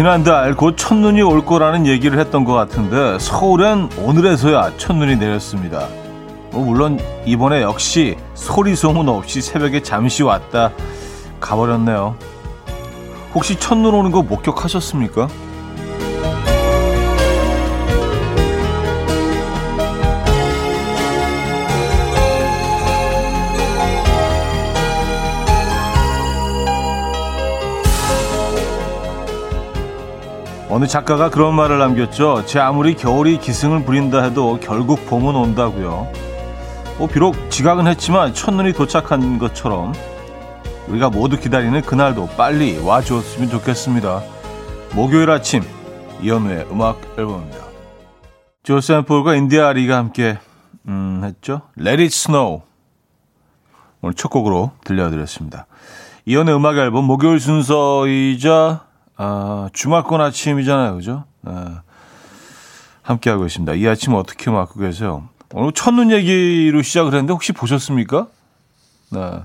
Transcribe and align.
지난달 0.00 0.54
곧 0.56 0.78
첫눈이 0.78 1.20
올 1.20 1.44
거라는 1.44 1.86
얘기를 1.86 2.18
했던 2.18 2.46
것 2.46 2.54
같은데 2.54 3.18
서울엔 3.18 3.90
오늘에서야 3.98 4.78
첫눈이 4.78 5.16
내렸습니다. 5.16 5.88
뭐 6.52 6.64
물론 6.64 6.98
이번에 7.26 7.60
역시 7.60 8.16
소리 8.32 8.74
소문 8.74 9.10
없이 9.10 9.42
새벽에 9.42 9.82
잠시 9.82 10.22
왔다 10.22 10.72
가버렸네요. 11.38 12.16
혹시 13.34 13.60
첫눈 13.60 13.92
오는 13.92 14.10
거 14.10 14.22
목격하셨습니까? 14.22 15.28
어느 30.70 30.86
작가가 30.86 31.30
그런 31.30 31.56
말을 31.56 31.78
남겼죠. 31.78 32.44
제 32.46 32.60
아무리 32.60 32.94
겨울이 32.94 33.38
기승을 33.38 33.84
부린다 33.84 34.22
해도 34.22 34.60
결국 34.62 35.04
봄은 35.06 35.34
온다고요. 35.34 36.12
뭐 36.96 37.08
비록 37.08 37.50
지각은 37.50 37.88
했지만 37.88 38.32
첫눈이 38.34 38.72
도착한 38.74 39.38
것처럼 39.40 39.92
우리가 40.86 41.10
모두 41.10 41.40
기다리는 41.40 41.80
그날도 41.82 42.28
빨리 42.36 42.78
와주었으면 42.78 43.50
좋겠습니다. 43.50 44.22
목요일 44.94 45.30
아침 45.30 45.64
이연우의 46.22 46.68
음악 46.70 47.00
앨범입니다. 47.18 47.58
조세앤 48.62 49.04
폴과 49.06 49.34
인디아 49.34 49.72
리가 49.72 49.96
함께 49.96 50.38
음, 50.86 51.22
했죠. 51.24 51.62
Let 51.80 52.00
It 52.00 52.14
Snow 52.14 52.62
오늘 54.02 54.14
첫 54.14 54.28
곡으로 54.28 54.70
들려드렸습니다. 54.84 55.66
이연우의 56.26 56.56
음악 56.56 56.76
앨범 56.76 57.06
목요일 57.06 57.40
순서이자 57.40 58.89
아, 59.22 59.68
주말권 59.74 60.18
아침이잖아요. 60.22 60.94
그죠? 60.94 61.24
아, 61.44 61.82
함께하고 63.02 63.44
있습니다. 63.44 63.74
이 63.74 63.86
아침 63.86 64.14
어떻게 64.14 64.50
맞고 64.50 64.80
계세요? 64.80 65.28
오늘 65.52 65.72
첫눈 65.72 66.10
얘기로 66.10 66.80
시작을 66.80 67.12
했는데 67.12 67.34
혹시 67.34 67.52
보셨습니까? 67.52 68.28
네. 69.12 69.40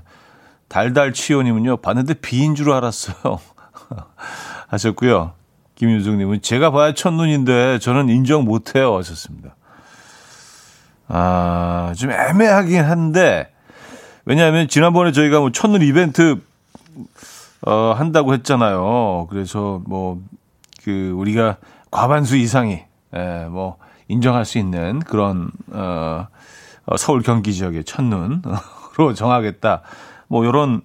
달달치요님은요, 0.68 1.76
봤는데 1.78 2.14
비인 2.14 2.54
줄 2.54 2.72
알았어요. 2.72 3.38
하셨고요. 4.68 5.32
김윤숙님은 5.74 6.40
제가 6.40 6.70
봐야 6.70 6.94
첫눈인데 6.94 7.78
저는 7.80 8.08
인정 8.08 8.46
못해요. 8.46 8.96
하셨습니다. 8.96 9.56
아, 11.06 11.92
좀 11.98 12.12
애매하긴 12.12 12.82
한데, 12.82 13.52
왜냐하면 14.24 14.68
지난번에 14.68 15.12
저희가 15.12 15.40
뭐 15.40 15.52
첫눈 15.52 15.82
이벤트 15.82 16.40
어, 17.62 17.94
한다고 17.96 18.34
했잖아요. 18.34 19.26
그래서 19.30 19.82
뭐, 19.86 20.20
그, 20.84 21.12
우리가 21.16 21.56
과반수 21.90 22.36
이상이, 22.36 22.82
예, 23.14 23.46
뭐, 23.50 23.76
인정할 24.08 24.44
수 24.44 24.58
있는 24.58 25.00
그런, 25.00 25.50
어, 25.72 26.26
어 26.86 26.96
서울 26.96 27.22
경기 27.22 27.52
지역의 27.52 27.84
첫눈으로 27.84 29.14
정하겠다. 29.14 29.82
뭐, 30.28 30.44
요런 30.44 30.82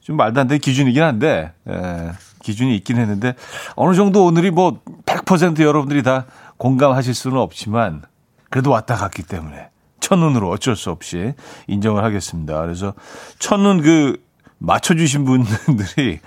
좀 0.00 0.16
말도 0.16 0.40
안 0.40 0.46
되는 0.46 0.60
기준이긴 0.60 1.02
한데, 1.02 1.52
예, 1.68 2.12
기준이 2.42 2.76
있긴 2.76 2.98
했는데, 2.98 3.34
어느 3.74 3.94
정도 3.94 4.24
오늘이 4.24 4.50
뭐, 4.50 4.80
100% 5.06 5.62
여러분들이 5.62 6.02
다 6.02 6.26
공감하실 6.56 7.14
수는 7.14 7.38
없지만, 7.38 8.02
그래도 8.50 8.70
왔다 8.70 8.94
갔기 8.94 9.24
때문에. 9.24 9.70
첫눈으로 10.04 10.50
어쩔 10.50 10.76
수 10.76 10.90
없이 10.90 11.32
인정을 11.66 12.04
하겠습니다. 12.04 12.60
그래서 12.60 12.92
첫눈 13.38 13.80
그 13.80 14.22
맞춰주신 14.58 15.24
분들이 15.24 16.20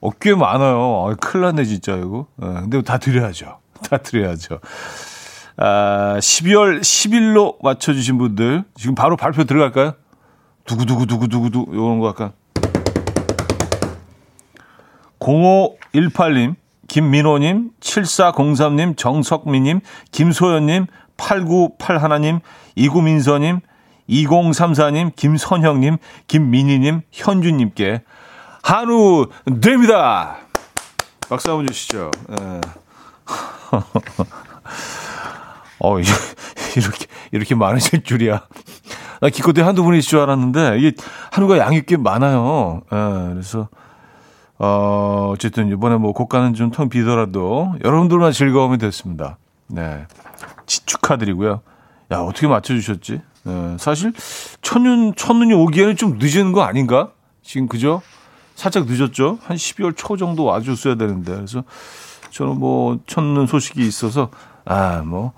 어, 0.00 0.10
꽤 0.20 0.34
많아요. 0.34 0.78
어, 0.78 1.14
큰일 1.20 1.44
났네, 1.46 1.64
진짜, 1.64 1.96
이거. 1.96 2.26
어, 2.36 2.52
근데 2.60 2.82
다 2.82 2.98
드려야죠. 2.98 3.58
다 3.88 3.98
드려야죠. 3.98 4.58
아, 5.56 6.16
12월 6.18 6.80
10일로 6.80 7.62
맞춰주신 7.62 8.18
분들, 8.18 8.64
지금 8.74 8.94
바로 8.94 9.16
발표 9.16 9.44
들어갈까요? 9.44 9.94
두구두구두구두구두, 10.64 11.66
요런 11.72 12.00
거 12.00 12.08
약간. 12.08 12.32
0518님, 15.20 16.56
김민호님, 16.88 17.70
7403님, 17.80 18.96
정석미님, 18.96 19.80
김소연님, 20.10 20.86
8981님, 21.16 22.40
이구민서님, 22.74 23.60
2034님, 24.12 25.16
김선형님, 25.16 25.96
김민희님, 26.28 27.00
현주님께 27.10 28.02
한우 28.62 29.26
됩니다! 29.60 30.36
박수 31.28 31.50
한번 31.50 31.66
주시죠. 31.66 32.10
예. 32.30 32.60
어, 35.80 35.98
이렇게, 35.98 37.06
이렇게 37.32 37.54
많으실 37.54 38.04
줄이야. 38.04 38.46
나 39.20 39.28
기껏해 39.28 39.62
한두 39.62 39.82
분이실 39.82 40.10
줄 40.10 40.20
알았는데, 40.20 40.78
이게 40.78 40.92
한우가 41.32 41.58
양이 41.58 41.82
꽤 41.82 41.96
많아요. 41.96 42.82
예, 42.92 42.96
그래서, 43.32 43.68
어, 44.58 45.30
어쨌든 45.32 45.68
이번에 45.72 45.96
뭐 45.96 46.12
고가는 46.12 46.54
좀 46.54 46.70
텅 46.70 46.88
비더라도 46.88 47.74
여러분들만 47.84 48.32
즐거움이 48.32 48.78
됐습니다. 48.78 49.38
네. 49.68 50.06
축하드리고요. 50.66 51.62
야, 52.12 52.18
어떻게 52.18 52.46
맞춰주셨지? 52.46 53.20
네, 53.44 53.76
사실 53.78 54.12
첫눈 54.60 55.14
첫눈이 55.16 55.52
오기에는 55.54 55.96
좀 55.96 56.18
늦은 56.20 56.52
거 56.52 56.62
아닌가? 56.62 57.10
지금 57.42 57.66
그죠? 57.66 58.02
살짝 58.54 58.86
늦었죠. 58.86 59.38
한 59.42 59.56
12월 59.56 59.96
초 59.96 60.16
정도 60.16 60.44
와줬어야 60.44 60.94
되는데 60.94 61.34
그래서 61.34 61.64
저는 62.30 62.58
뭐 62.58 62.98
첫눈 63.06 63.46
소식이 63.46 63.86
있어서 63.86 64.30
아 64.64 65.02
뭐 65.04 65.32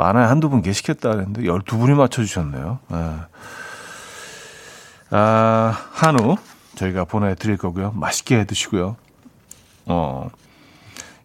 많아야 0.00 0.30
한두 0.30 0.48
분 0.48 0.62
계시겠다 0.62 1.10
그랬는데 1.10 1.42
12분이 1.42 1.94
맞춰주셨네요. 1.94 2.78
아, 2.88 3.26
아 5.10 5.88
한우 5.92 6.36
저희가 6.76 7.04
보내드릴 7.04 7.58
거고요. 7.58 7.92
맛있게 7.92 8.44
드시고요. 8.44 8.96
어 9.86 10.30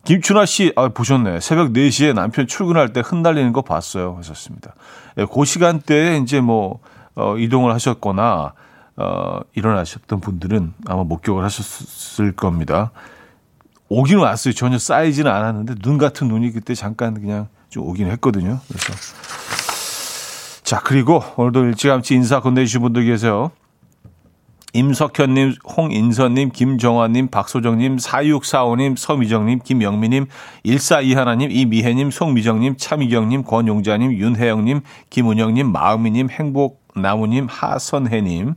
김춘아 0.05 0.45
씨, 0.45 0.71
아, 0.75 0.88
보셨네. 0.89 1.39
새벽 1.39 1.73
4시에 1.73 2.13
남편 2.13 2.45
출근할 2.45 2.93
때 2.93 3.01
흩날리는 3.03 3.51
거 3.53 3.63
봤어요. 3.63 4.16
하셨습니다. 4.17 4.75
예, 5.17 5.25
그 5.25 5.45
시간대에 5.45 6.17
이제 6.17 6.41
뭐, 6.41 6.79
어, 7.16 7.38
이동을 7.38 7.73
하셨거나, 7.73 8.53
어, 8.97 9.39
일어나셨던 9.55 10.21
분들은 10.21 10.73
아마 10.85 11.03
목격을 11.03 11.43
하셨을 11.43 12.33
겁니다. 12.33 12.91
오긴 13.89 14.19
왔어요. 14.19 14.53
전혀 14.53 14.77
쌓이지는 14.77 15.29
않았는데, 15.31 15.75
눈 15.81 15.97
같은 15.97 16.27
눈이 16.27 16.51
그때 16.51 16.75
잠깐 16.75 17.16
그냥 17.19 17.47
좀 17.69 17.87
오긴 17.87 18.07
했거든요. 18.11 18.59
그래서. 18.67 18.93
자, 20.63 20.81
그리고 20.83 21.23
오늘도 21.35 21.66
일찌감치 21.66 22.13
인사 22.13 22.41
건네주신 22.41 22.81
분들 22.81 23.05
계세요. 23.05 23.51
임석현님, 24.75 25.53
홍인선님, 25.77 26.49
김정환님, 26.49 27.29
박소정님, 27.29 27.95
4645님, 27.95 28.97
서미정님, 28.97 29.59
김영미님, 29.63 30.25
1421님, 30.65 31.49
이미혜님, 31.49 32.11
송미정님, 32.11 32.75
차미경님, 32.75 33.43
권용자님, 33.43 34.11
윤혜영님, 34.11 34.81
김은영님, 35.09 35.71
마음이님, 35.71 36.29
행복나무님, 36.29 37.47
하선혜님. 37.49 38.55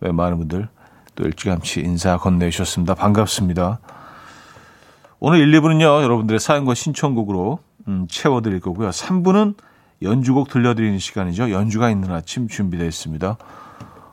왜 0.00 0.10
많은 0.12 0.38
분들 0.38 0.68
또 1.14 1.24
일찌감치 1.24 1.80
인사 1.80 2.16
건네주셨습니다. 2.16 2.94
반갑습니다. 2.94 3.80
오늘 5.20 5.40
1, 5.40 5.60
2부는요, 5.60 6.02
여러분들의 6.02 6.40
사연과 6.40 6.72
신청곡으로 6.72 7.58
음, 7.88 8.06
채워드릴 8.08 8.60
거고요. 8.60 8.88
3부는 8.88 9.56
연주곡 10.00 10.48
들려드리는 10.48 10.98
시간이죠. 10.98 11.50
연주가 11.50 11.90
있는 11.90 12.10
아침 12.10 12.48
준비되어 12.48 12.86
있습니다. 12.86 13.36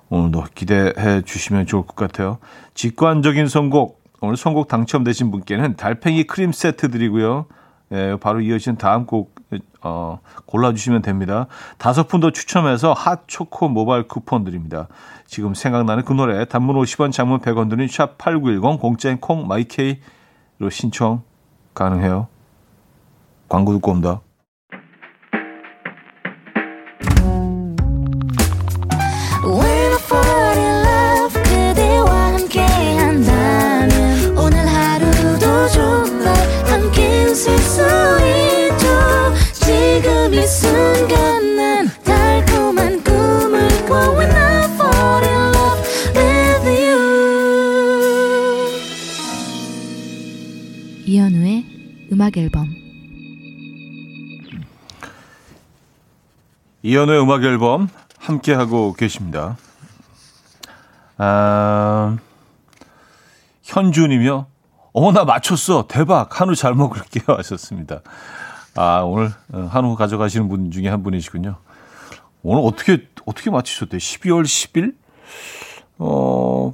오늘도 0.10 0.46
기대해 0.54 1.22
주시면 1.24 1.66
좋을 1.66 1.86
것 1.86 1.96
같아요. 1.96 2.38
직관적인 2.74 3.48
선곡, 3.48 4.02
오늘 4.22 4.38
선곡 4.38 4.68
당첨되신 4.68 5.32
분께는 5.32 5.76
달팽이 5.76 6.24
크림 6.26 6.52
세트 6.52 6.92
드리고요. 6.92 7.46
예, 7.92 8.18
바로 8.20 8.42
이어지는 8.42 8.78
다음 8.78 9.06
곡, 9.06 9.36
어, 9.82 10.20
골라주시면 10.46 11.02
됩니다. 11.04 11.48
다섯 11.78 12.08
분 12.08 12.20
더 12.20 12.32
추첨해서 12.32 12.94
핫초코 12.94 13.70
모바일 13.70 14.08
쿠폰 14.08 14.44
드립니다. 14.44 14.88
지금 15.28 15.54
생각나는 15.54 16.04
그 16.04 16.14
노래, 16.14 16.46
단문 16.46 16.76
50원, 16.76 17.12
장문 17.12 17.40
100원 17.42 17.70
드는 17.70 17.86
샵8910, 17.88 18.80
공짜인 18.80 19.20
콩, 19.20 19.48
마이케이로 19.48 20.70
신청 20.72 21.22
가능해요. 21.74 22.28
광고 23.48 23.74
듣고 23.74 23.92
옵니다. 23.92 24.22
음악 52.26 52.38
앨범 52.38 52.74
이현우의 56.82 57.22
음악 57.22 57.44
앨범 57.44 57.88
함께 58.18 58.52
하고 58.52 58.94
계십니다. 58.94 59.58
아, 61.18 62.18
현주님이요. 63.62 64.48
어머 64.94 65.12
나 65.12 65.24
맞췄어 65.24 65.86
대박 65.88 66.42
한우 66.42 66.56
잘 66.56 66.74
먹을게요 66.74 67.26
하셨습니다. 67.38 68.02
아 68.76 69.02
오늘 69.02 69.32
어, 69.54 69.70
한우 69.72 69.96
가져가시는 69.96 70.50
분 70.50 70.72
중에 70.72 70.88
한 70.88 71.04
분이시군요. 71.04 71.58
오늘 72.42 72.64
어떻게 72.66 73.08
어떻게 73.26 73.52
맞히셨대요? 73.52 74.00
12월 74.00 74.44
10일? 74.46 74.96
어, 76.00 76.74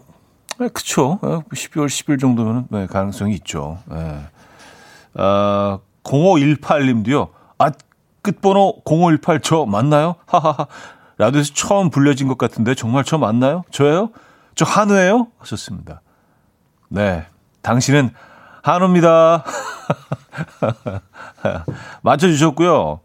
네, 0.60 0.70
그쵸. 0.70 1.20
12월 1.22 1.88
10일 1.88 2.22
정도면 2.22 2.68
네, 2.70 2.88
가능성이 2.88 3.34
있죠. 3.34 3.80
네. 3.88 4.22
아, 5.16 5.80
0518님도요. 6.04 7.30
아, 7.58 7.72
끝번호 8.22 8.82
0518 8.86 9.42
저 9.42 9.66
맞나요? 9.66 10.16
하하하. 10.26 10.68
라디오에서 11.18 11.54
처음 11.54 11.90
불려진 11.90 12.28
것 12.28 12.38
같은데 12.38 12.74
정말 12.76 13.04
저 13.04 13.18
맞나요? 13.18 13.64
저예요? 13.72 14.10
저 14.56 14.66
한우예요? 14.66 15.28
하셨습니다. 15.40 16.02
네. 16.90 17.26
당신은 17.62 18.12
한우입니다. 18.64 19.44
맞춰주셨고요. 22.02 23.02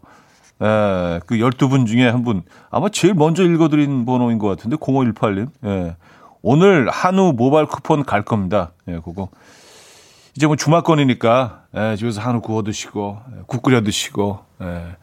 예, 0.61 1.19
그 1.25 1.35
12분 1.35 1.85
중에 1.85 2.09
한 2.09 2.23
분, 2.23 2.41
아마 2.71 2.89
제일 2.89 3.13
먼저 3.13 3.43
읽어드린 3.43 4.05
번호인 4.05 4.39
것 4.39 4.47
같은데, 4.47 4.75
0518님. 4.77 5.49
예. 5.65 5.95
오늘 6.41 6.89
한우 6.89 7.33
모바일 7.35 7.65
쿠폰 7.67 8.03
갈 8.03 8.23
겁니다. 8.23 8.71
예, 8.87 8.99
그거. 8.99 9.29
이제 10.37 10.45
뭐 10.45 10.55
주말권이니까, 10.55 11.63
예, 11.75 11.95
집에서 11.95 12.21
한우 12.21 12.41
구워 12.41 12.61
드시고, 12.61 13.17
예, 13.31 13.41
국 13.47 13.63
끓여 13.63 13.81
드시고, 13.81 14.37
예, 14.61 14.95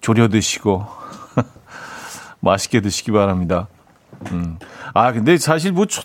졸여 0.00 0.28
드시고, 0.28 0.86
맛있게 2.38 2.80
드시기 2.80 3.10
바랍니다. 3.10 3.66
음. 4.30 4.60
아, 4.94 5.10
근데 5.10 5.38
사실 5.38 5.72
뭐, 5.72 5.86
초, 5.86 6.02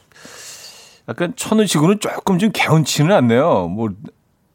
약간 1.07 1.33
천우식으로는 1.35 1.99
조금 1.99 2.39
좀 2.39 2.49
개운치는 2.51 3.15
않네요. 3.15 3.67
뭐, 3.67 3.91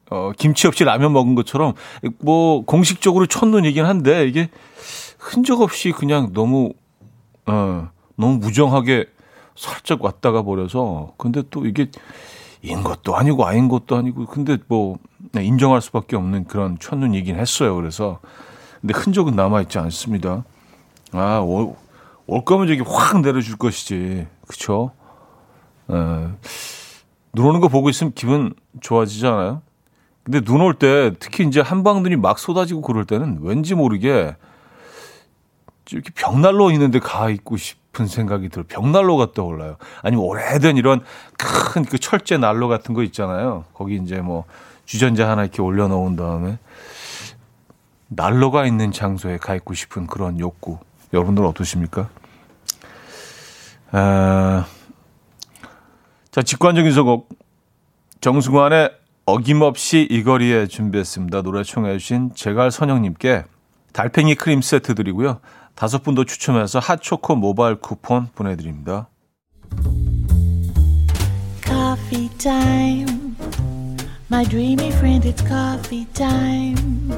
어, 0.09 0.31
김치 0.37 0.67
없이 0.67 0.83
라면 0.83 1.13
먹은 1.13 1.33
것처럼, 1.33 1.75
뭐, 2.19 2.65
공식적으로 2.65 3.27
첫눈이긴 3.27 3.85
한데, 3.85 4.27
이게 4.27 4.49
흔적 5.17 5.61
없이 5.61 5.93
그냥 5.93 6.33
너무, 6.33 6.73
어, 7.45 7.87
너무 8.17 8.39
무정하게 8.39 9.05
살짝 9.55 10.03
왔다가 10.03 10.43
버려서, 10.43 11.13
근데 11.17 11.43
또 11.49 11.65
이게 11.65 11.89
인 12.61 12.83
것도 12.83 13.15
아니고 13.15 13.45
아닌 13.45 13.67
것도 13.67 13.95
아니고, 13.95 14.25
근데 14.25 14.57
뭐, 14.67 14.97
네, 15.31 15.43
인정할 15.43 15.81
수밖에 15.81 16.15
없는 16.15 16.45
그런 16.45 16.77
첫눈이긴 16.79 17.37
했어요. 17.37 17.75
그래서. 17.75 18.19
근데 18.81 18.93
흔적은 18.97 19.35
남아 19.35 19.61
있지 19.61 19.79
않습니다. 19.79 20.43
아, 21.11 21.39
올, 21.39 21.73
올 22.27 22.45
거면 22.45 22.67
저기 22.67 22.81
확 22.85 23.21
내려줄 23.21 23.57
것이지. 23.57 24.27
그쵸? 24.47 24.91
에, 25.89 25.93
눈 27.33 27.45
오는 27.45 27.59
거 27.59 27.67
보고 27.67 27.89
있으면 27.89 28.13
기분 28.13 28.53
좋아지지 28.81 29.25
않아요? 29.27 29.61
근데 30.23 30.41
눈 30.41 30.61
올 30.61 30.73
때 30.73 31.13
특히 31.19 31.45
이제 31.47 31.61
한방눈이 31.61 32.17
막 32.17 32.37
쏟아지고 32.37 32.81
그럴 32.81 33.05
때는 33.05 33.39
왠지 33.41 33.75
모르게 33.75 34.35
이렇게 35.91 36.11
벽난로 36.15 36.71
있는데 36.71 36.99
가 36.99 37.29
있고 37.29 37.57
싶은 37.57 38.07
생각이 38.07 38.49
들어. 38.49 38.63
벽난로가 38.67 39.33
떠올라요. 39.33 39.77
아니면 40.01 40.25
오래된 40.25 40.77
이런 40.77 41.03
큰 41.37 41.85
그 41.85 41.97
철제 41.97 42.37
난로 42.37 42.67
같은 42.67 42.93
거 42.93 43.03
있잖아요. 43.03 43.65
거기 43.73 43.95
이제 43.95 44.17
뭐 44.17 44.45
주전자 44.85 45.29
하나 45.29 45.43
이렇게 45.43 45.61
올려놓은 45.61 46.15
다음에 46.15 46.57
난로가 48.09 48.65
있는 48.65 48.91
장소에 48.91 49.37
가 49.37 49.55
있고 49.55 49.73
싶은 49.73 50.07
그런 50.07 50.39
욕구. 50.39 50.79
여러분들 51.13 51.45
어떠십니까? 51.45 52.09
아, 53.91 54.65
자, 56.31 56.41
직관적인 56.41 56.91
선곡. 56.91 57.29
정승환의 58.19 58.91
어김없이 59.25 60.07
이 60.09 60.23
거리에 60.23 60.67
준비했습니다. 60.67 61.41
노래 61.43 61.63
청해주신 61.63 62.31
제갈 62.33 62.71
선영님께 62.71 63.43
달팽이 63.93 64.35
크림 64.35 64.61
세트 64.61 64.95
드리고요. 64.95 65.39
다섯 65.77 66.01
분도 66.01 66.25
추첨해서 66.25 66.79
핫초코 66.79 67.35
모바일 67.35 67.75
쿠폰 67.75 68.29
보내드립니다. 68.33 69.09
Coffee 71.63 72.29
time. 72.39 73.35
My 74.31 74.43
dreamy 74.43 74.89
friend, 74.93 75.23
it's 75.29 75.47
coffee 75.47 76.07
time. 76.13 77.13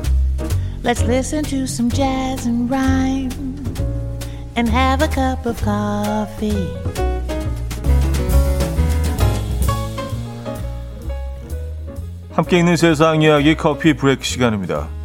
Let's 0.83 1.01
listen 1.03 1.43
to 1.45 1.63
some 1.63 1.89
jazz 1.89 2.45
and 2.45 2.69
rhyme 2.69 3.31
and 4.57 4.69
have 4.69 5.01
a 5.01 5.07
cup 5.07 5.47
of 5.47 5.63
coffee. 5.63 6.67
함께 12.33 12.59
있는 12.59 12.75
세상 12.75 13.21
이야기 13.21 13.55
커피 13.55 13.93
브레이크 13.93 14.25
시간입니다. 14.25 14.98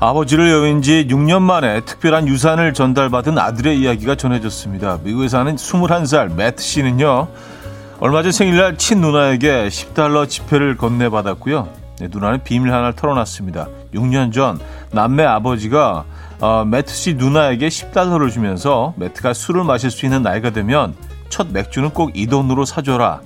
아버지를 0.00 0.50
여윈 0.50 0.80
지 0.80 1.08
6년 1.10 1.42
만에 1.42 1.80
특별한 1.80 2.28
유산을 2.28 2.72
전달받은 2.72 3.36
아들의 3.36 3.80
이야기가 3.80 4.14
전해졌습니다. 4.14 5.00
미국에 5.02 5.28
사는 5.28 5.54
21살 5.56 6.34
매트 6.34 6.62
씨는요. 6.62 7.26
얼마 7.98 8.22
전 8.22 8.30
생일날 8.30 8.78
친 8.78 9.00
누나에게 9.00 9.66
10달러 9.66 10.28
지폐를 10.28 10.76
건네받았고요. 10.76 11.68
네, 11.98 12.08
누나는 12.12 12.44
비밀 12.44 12.72
하나를 12.72 12.94
털어놨습니다. 12.94 13.66
6년 13.92 14.32
전 14.32 14.60
남매 14.92 15.24
아버지가 15.24 16.04
어, 16.40 16.64
매트 16.64 16.94
씨 16.94 17.14
누나에게 17.14 17.66
10달러를 17.66 18.30
주면서 18.30 18.94
매트가 18.98 19.32
술을 19.32 19.64
마실 19.64 19.90
수 19.90 20.06
있는 20.06 20.22
나이가 20.22 20.50
되면 20.50 20.94
첫 21.28 21.48
맥주는 21.50 21.90
꼭 21.90 22.12
이 22.14 22.28
돈으로 22.28 22.64
사줘라. 22.64 23.20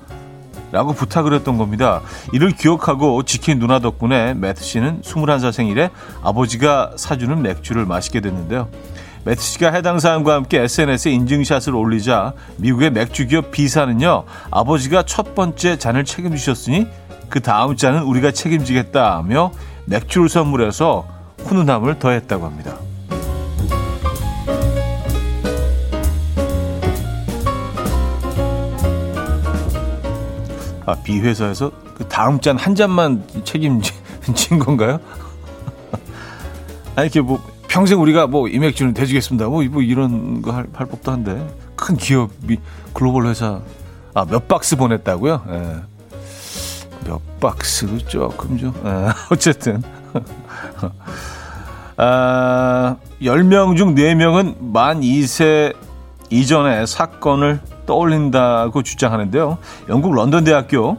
라고 0.73 0.95
부탁을 0.95 1.35
했던 1.35 1.59
겁니다. 1.59 2.01
이를 2.33 2.51
기억하고 2.51 3.23
지킨 3.23 3.59
누나 3.59 3.79
덕분에 3.79 4.35
매트 4.35 4.63
씨는 4.63 5.03
21살 5.03 5.53
생일에 5.53 5.91
아버지가 6.23 6.93
사주는 6.97 7.41
맥주를 7.43 7.85
마시게 7.85 8.21
됐는데요. 8.21 8.69
매트 9.25 9.41
씨가 9.41 9.71
해당 9.71 10.01
사연과 10.01 10.35
함께 10.35 10.61
SNS에 10.63 11.13
인증샷을 11.13 11.75
올리자 11.77 12.33
미국의 12.57 12.91
맥주 12.91 13.29
기업 13.29 13.53
B사는요, 13.53 14.25
아버지가 14.51 15.05
첫 15.05 15.35
번째 15.35 15.79
잔을 15.79 16.05
책임지셨으니 16.05 16.89
그 17.29 17.41
다음 17.41 17.77
잔은 17.77 18.03
우리가 18.03 18.33
책임지겠다며 18.33 19.53
맥주를 19.85 20.29
선물해서 20.29 21.07
훈훈함을 21.45 21.99
더했다고 21.99 22.47
합니다. 22.47 22.77
아, 30.87 30.95
B 31.05 31.21
회사에서 31.21 31.71
그 31.97 32.07
다음 32.09 32.41
잔 32.41 32.57
한 32.57 32.75
잔만 32.75 33.25
책임진 33.45 34.59
건가요? 34.61 34.99
아니 36.97 37.07
이렇게 37.07 37.21
뭐 37.21 37.41
평생 37.69 38.01
우리가 38.01 38.27
뭐 38.27 38.49
이맥주는 38.49 38.93
대주겠습니다. 38.95 39.47
뭐, 39.49 39.63
뭐 39.71 39.83
이런 39.83 40.43
거 40.43 40.53
할, 40.53 40.67
할 40.75 40.87
법도 40.87 41.11
한데 41.13 41.55
큰 41.77 41.97
기업이 41.97 42.59
글로벌 42.93 43.27
회사 43.27 43.61
아 44.15 44.25
몇 44.27 44.47
박스 44.49 44.77
보냈다고요? 44.77 45.43
예. 45.49 45.77
몇 47.07 47.21
박스도 47.41 47.99
조금 47.99 48.59
좀 48.59 48.73
예. 48.85 49.09
어쨌든 49.33 49.83
아, 51.97 52.97
10명 53.21 53.77
중 53.77 53.95
4명은 53.95 54.57
만 54.73 55.01
2세 55.01 55.75
이전의 56.31 56.87
사건을 56.87 57.61
떠올린다고 57.93 58.83
주장하는데요. 58.83 59.59
영국 59.91 60.15
런던 60.15 60.45
대학교 60.45 60.97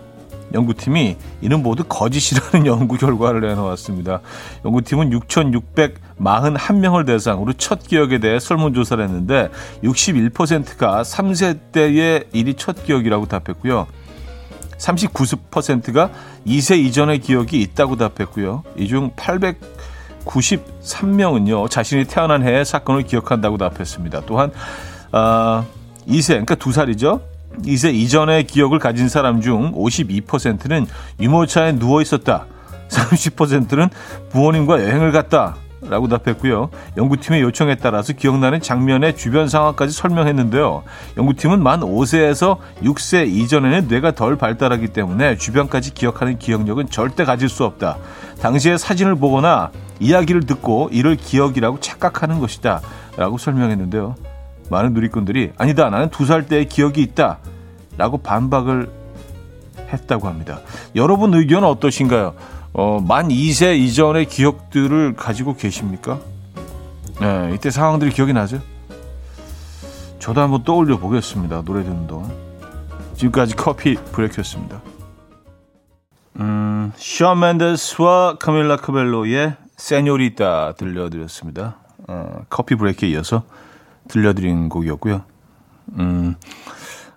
연구팀이 0.54 1.18
이는 1.42 1.64
모두 1.64 1.84
거짓이라는 1.84 2.68
연구 2.72 2.98
결과를 2.98 3.42
내놓았습니다. 3.42 4.20
연구팀은 4.64 5.10
6,641명을 5.10 7.08
대상으로 7.08 7.54
첫 7.54 7.82
기억에 7.82 8.20
대해 8.20 8.40
설문조사를 8.40 9.04
했는데 9.04 9.50
61%가 9.84 11.02
3세 11.02 11.72
때의 11.72 12.26
일이 12.34 12.54
첫 12.54 12.86
기억이라고 12.86 13.26
답했고요. 13.26 13.88
39%가 14.78 16.12
2세 16.46 16.78
이전의 16.78 17.22
기억이 17.22 17.60
있다고 17.62 17.96
답했고요. 17.96 18.62
이 18.78 18.88
중 18.88 19.10
893명은요, 19.16 21.68
자신이 21.72 22.06
태어난 22.06 22.44
해의 22.44 22.64
사건을 22.64 23.02
기억한다고 23.04 23.58
답했습니다. 23.58 24.22
또한, 24.28 24.52
어, 25.12 25.66
2세, 26.08 26.28
그러니까 26.30 26.56
2살이죠. 26.56 27.22
2세 27.64 27.94
이전의 27.94 28.46
기억을 28.46 28.80
가진 28.80 29.10
사람 29.10 29.42
중 29.42 29.74
52%는 29.74 30.88
유모차에 31.20 31.74
누워 31.74 32.02
있었다. 32.02 32.46
30%는 32.90 33.90
부모님과 34.32 34.84
여행을 34.84 35.12
갔다. 35.12 35.56
라고 35.90 36.08
답했고요. 36.08 36.70
연구팀의 36.96 37.42
요청에 37.42 37.76
따라서 37.76 38.14
기억나는 38.14 38.62
장면의 38.62 39.18
주변 39.18 39.50
상황까지 39.50 39.94
설명했는데요. 39.94 40.84
연구팀은 41.18 41.62
만 41.62 41.82
5세에서 41.82 42.58
6세 42.84 43.28
이전에는 43.28 43.88
뇌가 43.90 44.12
덜 44.12 44.38
발달하기 44.38 44.88
때문에 44.90 45.38
주변까지 45.38 45.94
기억하는 45.94 46.40
기억력은 46.40 46.90
절대 46.90 47.26
가질 47.26 47.50
수 47.50 47.66
없다. 47.66 47.98
당시에 48.42 48.78
사진을 48.78 49.16
보거나 49.16 49.72
이야기를 50.00 50.46
듣고 50.46 50.90
이를 50.92 51.16
기억이라고 51.16 51.80
착각하는 51.82 52.40
것이다. 52.40 52.82
라고 53.18 53.38
설명했는데요. 53.38 54.16
많은 54.70 54.94
누리꾼들이 54.94 55.52
아니다. 55.58 55.90
나는 55.90 56.10
두 56.10 56.26
살 56.26 56.46
때의 56.48 56.68
기억이 56.68 57.02
있다. 57.02 57.40
라고 57.98 58.18
반박을 58.18 58.90
했다고 59.92 60.28
합니다. 60.28 60.60
여러분 60.96 61.34
의견은 61.34 61.68
어떠신가요? 61.68 62.34
어, 62.74 63.00
만 63.08 63.28
2세 63.28 63.78
이전의 63.78 64.26
기억들을 64.26 65.14
가지고 65.16 65.56
계십니까? 65.56 66.20
네, 67.22 67.52
이때 67.54 67.70
상황들이 67.70 68.12
기억이 68.12 68.34
나죠? 68.34 68.60
저도 70.18 70.42
한번 70.42 70.64
떠올려 70.64 70.98
보겠습니다. 70.98 71.62
노래 71.64 71.84
듣는 71.84 72.08
동안. 72.08 72.32
지금까지 73.16 73.56
커피 73.56 73.96
브레이크였습니다. 73.96 74.82
음, 76.40 76.92
션 76.96 77.40
맨데스와 77.40 78.38
카밀라 78.40 78.78
카벨로의 78.78 79.54
세뇨리타 79.78 80.74
들려드렸습니다. 80.74 81.78
어, 82.08 82.42
커피 82.50 82.74
브레이크에 82.76 83.10
이어서 83.10 83.44
들려드린 84.08 84.70
곡이었고요. 84.70 85.24
음, 86.00 86.36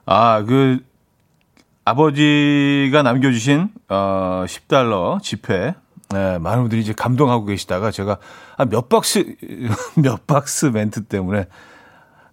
아, 0.05 0.43
그, 0.43 0.79
아버지가 1.85 3.03
남겨주신 3.03 3.71
어, 3.89 4.45
10달러 4.47 5.23
지폐. 5.23 5.75
네, 6.11 6.39
많은 6.39 6.63
분들이 6.63 6.81
이제 6.81 6.93
감동하고 6.93 7.47
계시다가 7.47 7.91
제가 7.91 8.19
몇 8.71 8.89
박스 8.89 9.37
몇 9.97 10.27
박스 10.27 10.67
멘트 10.67 11.05
때문에 11.05 11.47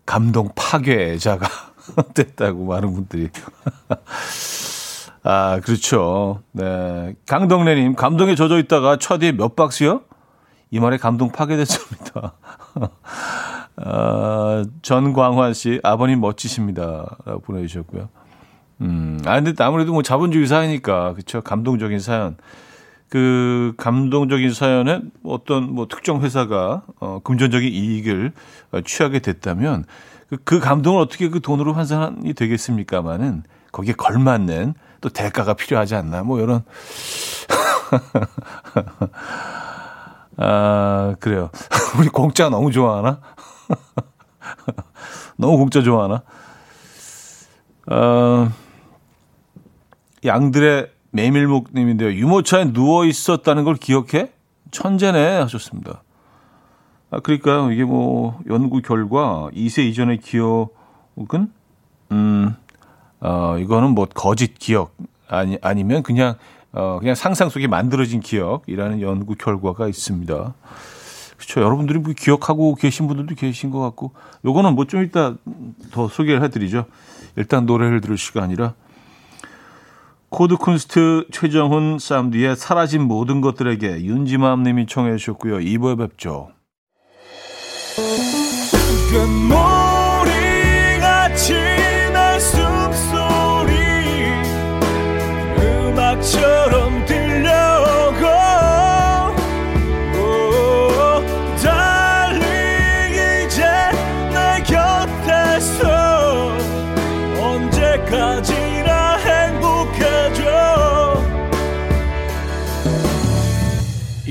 감동 0.05 0.49
파괴자가 0.55 1.47
됐다고 2.13 2.65
많은 2.65 2.93
분들이. 2.93 3.29
아 5.23 5.59
그렇죠. 5.63 6.41
네. 6.51 7.15
강동래님 7.27 7.95
감동에 7.95 8.35
젖어 8.35 8.57
있다가 8.57 8.97
첫뒤에 8.97 9.31
몇 9.31 9.55
박스요? 9.55 10.01
이 10.69 10.79
말에 10.79 10.97
감동 10.97 11.31
파괴됐습니다 11.31 12.33
아, 13.77 14.65
전광환 14.81 15.53
씨 15.53 15.79
아버님 15.83 16.21
멋지십니다 16.21 17.17
라고 17.25 17.39
보내주셨고요. 17.41 18.09
음, 18.81 19.19
아, 19.25 19.39
근데 19.39 19.63
아무래도 19.63 19.93
뭐 19.93 20.03
자본주의 20.03 20.45
사회니까, 20.45 21.13
그쵸. 21.13 21.41
감동적인 21.41 21.99
사연. 21.99 22.37
그 23.13 23.73
감동적인 23.77 24.53
사연은 24.53 25.11
어떤 25.23 25.71
뭐 25.71 25.87
특정 25.87 26.23
회사가 26.23 26.81
어, 26.99 27.19
금전적인 27.23 27.71
이익을 27.71 28.31
어, 28.71 28.81
취하게 28.81 29.19
됐다면 29.19 29.85
그, 30.29 30.37
그 30.43 30.59
감동을 30.59 30.99
어떻게 30.99 31.29
그 31.29 31.39
돈으로 31.39 31.73
환산이 31.73 32.33
되겠습니까마는 32.33 33.43
거기에 33.71 33.93
걸맞는 33.93 34.73
또 35.01 35.09
대가가 35.09 35.53
필요하지 35.53 35.93
않나 35.93 36.23
뭐 36.23 36.39
이런 36.39 36.63
아 40.37 41.15
그래요 41.19 41.49
우리 41.99 42.09
공짜 42.09 42.49
너무 42.49 42.71
좋아하나 42.71 43.21
너무 45.37 45.57
공짜 45.57 45.81
좋아하나 45.81 46.23
어 47.87 48.51
양들의 50.25 50.89
메밀묵님인데요. 51.11 52.11
유모차에 52.13 52.73
누워 52.73 53.05
있었다는 53.05 53.63
걸 53.63 53.75
기억해? 53.75 54.31
천재네 54.71 55.37
하셨습니다. 55.39 56.01
아, 57.11 57.19
그러니까요. 57.19 57.71
이게 57.71 57.83
뭐 57.83 58.39
연구 58.49 58.81
결과 58.81 59.49
2세 59.53 59.83
이전의 59.89 60.17
기억은 60.19 60.67
음, 62.11 62.55
어, 63.19 63.57
이거는 63.59 63.91
뭐 63.91 64.07
거짓 64.13 64.57
기억 64.57 64.95
아니 65.27 65.57
아니면 65.61 66.01
그냥 66.03 66.35
어, 66.73 66.97
그냥 66.99 67.15
상상 67.15 67.49
속에 67.49 67.67
만들어진 67.67 68.19
기억이라는 68.19 69.01
연구 69.01 69.35
결과가 69.35 69.87
있습니다. 69.87 70.53
그렇죠. 71.37 71.61
여러분들이 71.61 71.99
뭐 71.99 72.13
기억하고 72.17 72.75
계신 72.75 73.07
분들도 73.07 73.35
계신 73.35 73.69
것 73.69 73.79
같고, 73.79 74.11
요거는 74.45 74.75
뭐 74.75 74.85
좀 74.85 75.03
이따 75.03 75.35
더 75.91 76.07
소개를 76.07 76.43
해드리죠. 76.43 76.85
일단 77.35 77.65
노래를 77.65 78.01
들을 78.01 78.17
시간이라 78.17 78.73
코드쿤스트 80.29 81.27
최정훈 81.31 81.99
쌈디의 81.99 82.55
사라진 82.55 83.03
모든 83.03 83.41
것들에게 83.41 84.03
윤지맘 84.03 84.63
님이 84.63 84.87
청해 84.87 85.17
주셨고요. 85.17 85.57
2부에 85.57 85.97
뵙죠. 85.97 86.49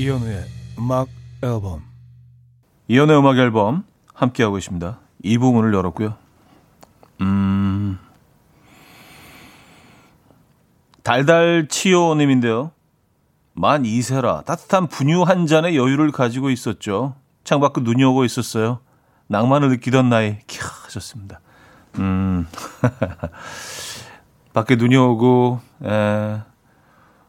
이현우의 0.03 0.43
음악 0.79 1.07
앨범 1.41 1.81
이현우의 2.89 3.19
음악 3.19 3.37
앨범 3.37 3.85
함께하고 4.13 4.57
있습니다. 4.57 4.99
이 5.23 5.37
부분을 5.37 5.73
열었고요. 5.73 6.15
음... 7.21 7.97
달달치요님인데요. 11.03 12.71
만 13.53 13.83
2세라 13.83 14.43
따뜻한 14.43 14.87
분유 14.87 15.21
한 15.23 15.47
잔의 15.47 15.77
여유를 15.77 16.11
가지고 16.11 16.49
있었죠. 16.49 17.15
창밖은 17.45 17.85
눈이 17.85 18.03
오고 18.03 18.25
있었어요. 18.25 18.81
낭만을 19.27 19.69
느끼던 19.69 20.09
나이 20.09 20.39
캬 20.47 20.83
하셨습니다. 20.83 21.39
음 21.99 22.45
밖에 24.51 24.75
눈이 24.75 24.97
오고 24.97 25.61
에, 25.85 26.41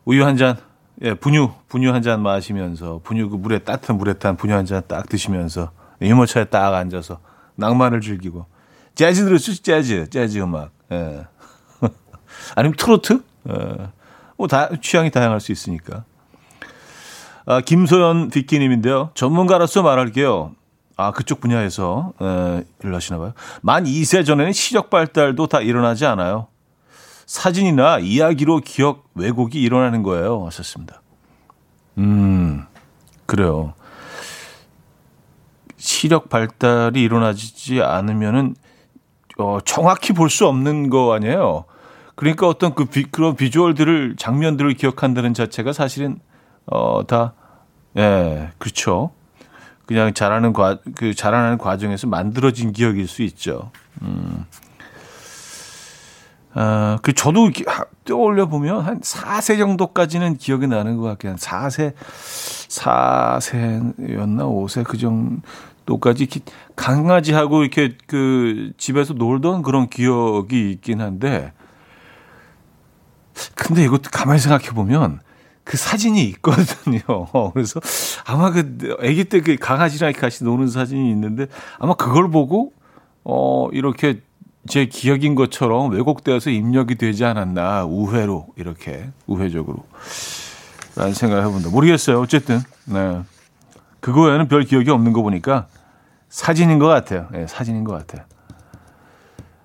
우유 0.07 0.25
한 0.25 0.37
잔 0.37 0.57
예, 1.03 1.15
분유, 1.15 1.51
분유 1.69 1.93
한 1.93 2.03
잔 2.03 2.23
마시면서, 2.23 3.01
분유 3.03 3.31
그 3.31 3.37
물에, 3.37 3.59
따뜻한 3.61 3.97
물에 3.99 4.15
탄 4.15 4.37
분유 4.37 4.55
한 4.55 4.65
잔 4.67 4.83
딱 4.87 5.09
드시면서, 5.09 5.71
유모차에 6.01 6.45
딱 6.47 6.75
앉아서, 6.75 7.19
낭만을 7.57 8.01
즐기고, 8.01 8.47
재즈 8.95 9.25
들었죠? 9.25 9.55
재즈, 9.61 10.09
재즈 10.11 10.39
음악. 10.39 10.71
예. 10.93 11.27
아니면 12.55 12.77
트로트? 12.77 13.23
예. 13.49 13.89
뭐, 14.37 14.47
다, 14.47 14.69
취향이 14.81 15.11
다양할 15.11 15.41
수 15.41 15.51
있으니까. 15.53 16.05
아, 17.47 17.61
김소연 17.61 18.31
비키님인데요. 18.31 19.11
전문가로서 19.15 19.83
말할게요. 19.83 20.55
아, 20.97 21.11
그쪽 21.11 21.41
분야에서, 21.41 22.13
에, 22.23 22.65
일을 22.83 22.95
하시나 22.95 23.19
봐요. 23.19 23.33
만 23.63 23.85
2세 23.85 24.25
전에는 24.25 24.53
시력 24.53 24.91
발달도 24.91 25.49
다 25.49 25.61
일어나지 25.61 26.07
않아요. 26.07 26.47
사진이나 27.27 27.99
이야기로 27.99 28.61
기억 28.61 29.05
왜곡이 29.15 29.61
일어나는 29.61 30.03
거예요. 30.03 30.45
하셨습니다. 30.47 31.03
음, 31.99 32.65
그래요. 33.27 33.75
시력 35.77 36.29
발달이 36.29 37.03
일어나지 37.03 37.83
않으면은, 37.83 38.55
어, 39.39 39.59
정확히 39.65 40.13
볼 40.13 40.29
수 40.31 40.47
없는 40.47 40.91
거 40.91 41.15
아니에요. 41.15 41.65
그러니까 42.15 42.47
어떤 42.49 42.75
그 42.75 42.85
비, 42.87 43.05
그런 43.05 43.37
비주얼들을, 43.37 44.17
장면들을 44.17 44.75
기억한다는 44.75 45.35
자체가 45.35 45.73
사실은, 45.73 46.19
어, 46.67 47.07
다, 47.07 47.35
예, 47.97 48.51
그렇죠. 48.59 49.11
그냥 49.87 50.15
자라는 50.15 50.53
과, 50.53 50.79
그 50.95 51.15
자라나는 51.15 51.59
과정에서 51.59 52.07
만들어진 52.07 52.73
기억일 52.73 53.07
수 53.07 53.23
있죠. 53.23 53.71
음. 54.03 54.47
어, 56.55 56.97
그 57.03 57.13
저도 57.13 57.51
떠올려 58.05 58.47
보면 58.47 58.81
한 58.81 59.01
4세 59.01 59.59
정도까지는 59.59 60.37
기억이 60.37 60.67
나는 60.67 60.97
것 60.97 61.05
같긴 61.05 61.31
한 61.31 61.37
4세 61.37 61.95
4세였나 62.69 64.43
5세 64.43 64.85
그 64.85 64.97
정도까지 64.97 66.29
강아지하고 66.77 67.63
이렇게 67.63 67.97
그 68.07 68.73
집에서 68.77 69.15
놀던 69.15 69.63
그런 69.63 69.89
기억이 69.89 70.71
있긴 70.71 71.01
한데 71.01 71.53
근데 73.57 73.83
이것도 73.85 74.11
가만히 74.13 74.39
생각해 74.41 74.71
보면 74.71 75.21
그 75.65 75.77
사진이 75.77 76.23
있거든요. 76.25 77.01
그래서 77.53 77.81
아마 78.27 78.51
그 78.51 78.97
아기 79.01 79.25
때 79.25 79.41
그 79.41 79.57
강아지랑 79.57 80.13
같이 80.13 80.45
노는 80.45 80.69
사진이 80.69 81.11
있는데 81.11 81.47
아마 81.79 81.95
그걸 81.95 82.31
보고 82.31 82.73
어 83.25 83.69
이렇게 83.73 84.21
제 84.67 84.87
기억인 84.87 85.35
것처럼 85.35 85.91
왜곡되어서 85.93 86.51
입력이 86.51 86.95
되지 86.97 87.25
않았나 87.25 87.85
우회로 87.85 88.49
이렇게 88.57 89.11
우회적으로 89.27 89.85
라는 90.97 91.13
생각을 91.13 91.45
해본다. 91.47 91.71
모르겠어요. 91.71 92.21
어쨌든 92.21 92.61
네. 92.87 93.21
그거 94.01 94.23
외에는 94.23 94.49
별 94.49 94.63
기억이 94.65 94.91
없는 94.91 95.13
거 95.13 95.23
보니까 95.23 95.67
사진인 96.29 96.79
것 96.79 96.87
같아요. 96.87 97.29
예, 97.35 97.47
사진인 97.47 97.85
것 97.85 97.93
같아요. 97.93 98.27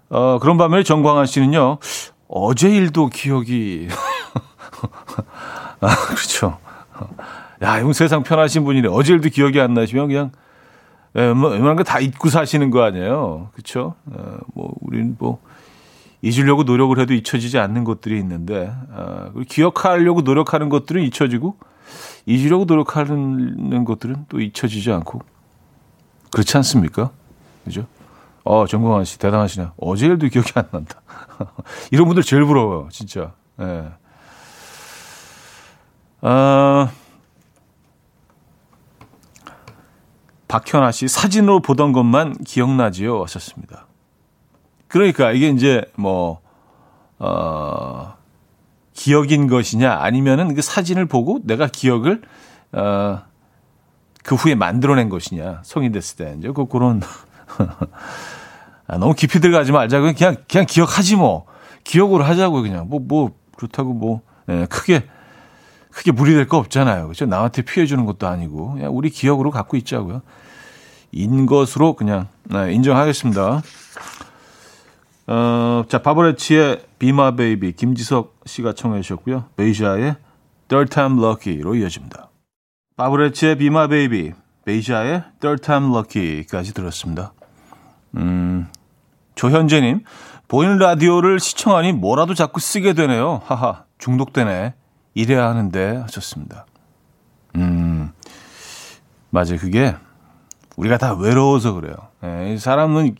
어, 0.09 0.39
그런 0.39 0.57
반면에 0.57 0.83
정광환 0.83 1.25
씨는요, 1.25 1.77
어제 2.27 2.69
일도 2.69 3.07
기억이. 3.07 3.89
아, 5.81 5.95
그렇죠. 6.07 6.57
야, 7.61 7.79
이건 7.79 7.93
세상 7.93 8.23
편하신 8.23 8.63
분이네. 8.63 8.87
어제 8.89 9.13
일도 9.13 9.29
기억이 9.29 9.59
안 9.59 9.73
나시면 9.73 10.07
그냥, 10.07 10.31
예, 11.15 11.21
웬만한 11.21 11.75
거 11.75 11.83
다 11.83 11.99
잊고 11.99 12.29
사시는 12.29 12.69
거 12.71 12.83
아니에요. 12.83 13.49
그렇죠? 13.53 13.95
어, 14.05 14.37
뭐, 14.53 14.73
우리는 14.81 15.15
뭐, 15.19 15.39
잊으려고 16.21 16.63
노력을 16.63 16.97
해도 16.99 17.13
잊혀지지 17.13 17.57
않는 17.57 17.83
것들이 17.83 18.17
있는데, 18.19 18.71
어, 18.91 19.31
기억하려고 19.47 20.21
노력하는 20.21 20.69
것들은 20.69 21.01
잊혀지고, 21.03 21.57
잊으려고 22.25 22.65
노력하는 22.65 23.83
것들은 23.85 24.25
또 24.29 24.39
잊혀지지 24.39 24.91
않고, 24.91 25.21
그렇지 26.31 26.57
않습니까? 26.57 27.09
그죠? 27.65 27.85
어, 28.43 28.65
정광환 28.67 29.05
씨, 29.05 29.17
대단하시네. 29.17 29.69
어제 29.77 30.05
일도 30.07 30.27
기억이 30.27 30.51
안 30.55 30.67
난다. 30.71 31.01
이런 31.91 32.05
분들 32.05 32.23
제일 32.23 32.45
부러워요, 32.45 32.89
진짜. 32.91 33.31
예. 33.59 33.63
네. 33.65 33.89
아, 36.21 36.91
박현아 40.49 40.91
씨, 40.91 41.07
사진으로 41.07 41.61
보던 41.61 41.93
것만 41.93 42.43
기억나지요? 42.43 43.21
하셨습니다. 43.21 43.85
그러니까 44.87 45.31
이게 45.31 45.49
이제 45.49 45.85
뭐, 45.95 46.41
어, 47.19 48.15
기억인 48.93 49.47
것이냐, 49.47 49.93
아니면은 49.93 50.55
그 50.55 50.63
사진을 50.63 51.05
보고 51.05 51.39
내가 51.43 51.67
기억을, 51.67 52.23
어, 52.73 53.21
그 54.23 54.35
후에 54.35 54.55
만들어낸 54.55 55.07
것이냐, 55.09 55.61
성인 55.63 55.91
됐을 55.91 56.17
때. 56.17 56.35
이제 56.37 56.49
그, 56.51 56.65
그런. 56.65 57.01
아, 58.87 58.97
너무 58.97 59.13
깊이 59.13 59.39
들어가지 59.39 59.71
말자. 59.71 59.99
고 59.99 60.11
그냥, 60.13 60.35
그냥 60.49 60.65
기억하지 60.65 61.15
뭐. 61.15 61.45
기억으로 61.83 62.23
하자고, 62.23 62.63
그냥. 62.63 62.89
뭐, 62.89 62.99
뭐, 62.99 63.31
그렇다고 63.55 63.93
뭐, 63.93 64.21
예, 64.49 64.65
크게, 64.67 65.07
크게 65.91 66.11
무리될 66.11 66.47
거 66.47 66.57
없잖아요. 66.57 67.07
그죠? 67.07 67.25
남한테 67.25 67.63
피해 67.63 67.85
주는 67.85 68.05
것도 68.05 68.27
아니고. 68.27 68.73
그냥 68.73 68.95
우리 68.95 69.09
기억으로 69.09 69.51
갖고 69.51 69.77
있자고요. 69.77 70.21
인 71.11 71.45
것으로 71.45 71.93
그냥, 71.93 72.27
네, 72.43 72.73
인정하겠습니다. 72.73 73.61
어, 75.27 75.83
자, 75.87 76.01
바버렛츠의 76.01 76.85
Be 76.99 77.17
My 77.17 77.35
Baby, 77.35 77.73
김지석 77.73 78.39
씨가 78.45 78.73
청해 78.73 79.01
주셨고요. 79.01 79.45
베이샤의 79.57 80.15
Third 80.67 80.91
Time 80.91 81.23
Lucky로 81.23 81.75
이어집니다. 81.75 82.29
바버렛츠의 82.97 83.57
Be 83.57 83.72
My 83.72 83.87
Baby, 83.87 84.33
베이샤의 84.65 85.23
Third 85.39 85.63
Time 85.63 85.95
Lucky까지 85.95 86.73
들었습니다. 86.73 87.33
음, 88.17 88.67
조현재님, 89.35 90.03
보이는 90.47 90.77
라디오를 90.77 91.39
시청하니 91.39 91.93
뭐라도 91.93 92.33
자꾸 92.33 92.59
쓰게 92.59 92.93
되네요. 92.93 93.41
하하, 93.45 93.85
중독되네. 93.99 94.73
이래야 95.19 95.49
하는데 95.49 95.97
하셨습니다. 95.97 96.65
음, 97.55 98.11
맞아요. 99.31 99.57
그게 99.59 99.95
우리가 100.77 100.97
다 100.97 101.13
외로워서 101.13 101.73
그래요. 101.73 101.95
예, 102.23 102.57
사람은 102.57 103.15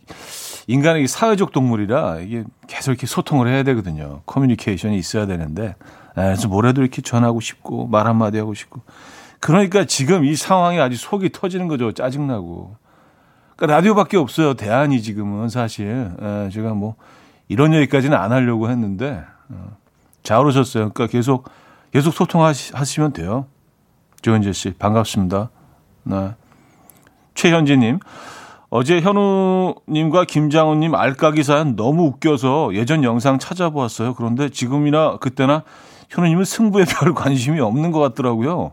인간이 0.66 1.06
사회적 1.06 1.52
동물이라 1.52 2.20
이게 2.20 2.44
계속 2.66 2.92
이렇게 2.92 3.06
소통을 3.06 3.48
해야 3.48 3.62
되거든요. 3.64 4.22
커뮤니케이션이 4.24 4.96
있어야 4.96 5.26
되는데, 5.26 5.74
예, 6.16 6.22
그래서 6.22 6.48
뭐라도 6.48 6.80
이렇게 6.80 7.02
전하고 7.02 7.40
싶고 7.40 7.86
말 7.86 8.06
한마디 8.06 8.38
하고 8.38 8.54
싶고. 8.54 8.80
그러니까 9.38 9.84
지금 9.84 10.24
이 10.24 10.36
상황이 10.36 10.80
아주 10.80 10.96
속이 10.96 11.32
터지는 11.32 11.68
거죠. 11.68 11.92
짜증나고. 11.92 12.76
그러니까 13.56 13.76
라디오밖에 13.76 14.16
없어요. 14.16 14.54
대안이 14.54 15.02
지금은 15.02 15.50
사실. 15.50 16.12
예, 16.22 16.48
제가 16.50 16.72
뭐 16.72 16.94
이런 17.48 17.74
얘기까지는 17.74 18.16
안 18.16 18.32
하려고 18.32 18.70
했는데 18.70 19.22
어, 19.50 19.76
잘 20.22 20.46
오셨어요. 20.46 20.92
그러니까 20.92 21.08
계속 21.08 21.50
계속 21.92 22.12
소통하시면 22.14 23.12
돼요. 23.12 23.46
조현재 24.22 24.52
씨 24.52 24.72
반갑습니다. 24.78 25.50
네. 26.04 26.34
최현지님 27.34 27.98
어제 28.68 29.00
현우님과 29.00 30.24
김장훈님 30.24 30.94
알까기 30.94 31.42
사연 31.42 31.74
너무 31.74 32.04
웃겨서 32.04 32.74
예전 32.74 33.02
영상 33.02 33.38
찾아보았어요. 33.38 34.14
그런데 34.14 34.48
지금이나 34.48 35.18
그때나 35.18 35.64
현우님은 36.08 36.44
승부에 36.44 36.84
별 36.84 37.14
관심이 37.14 37.60
없는 37.60 37.90
것 37.90 37.98
같더라고요. 38.00 38.72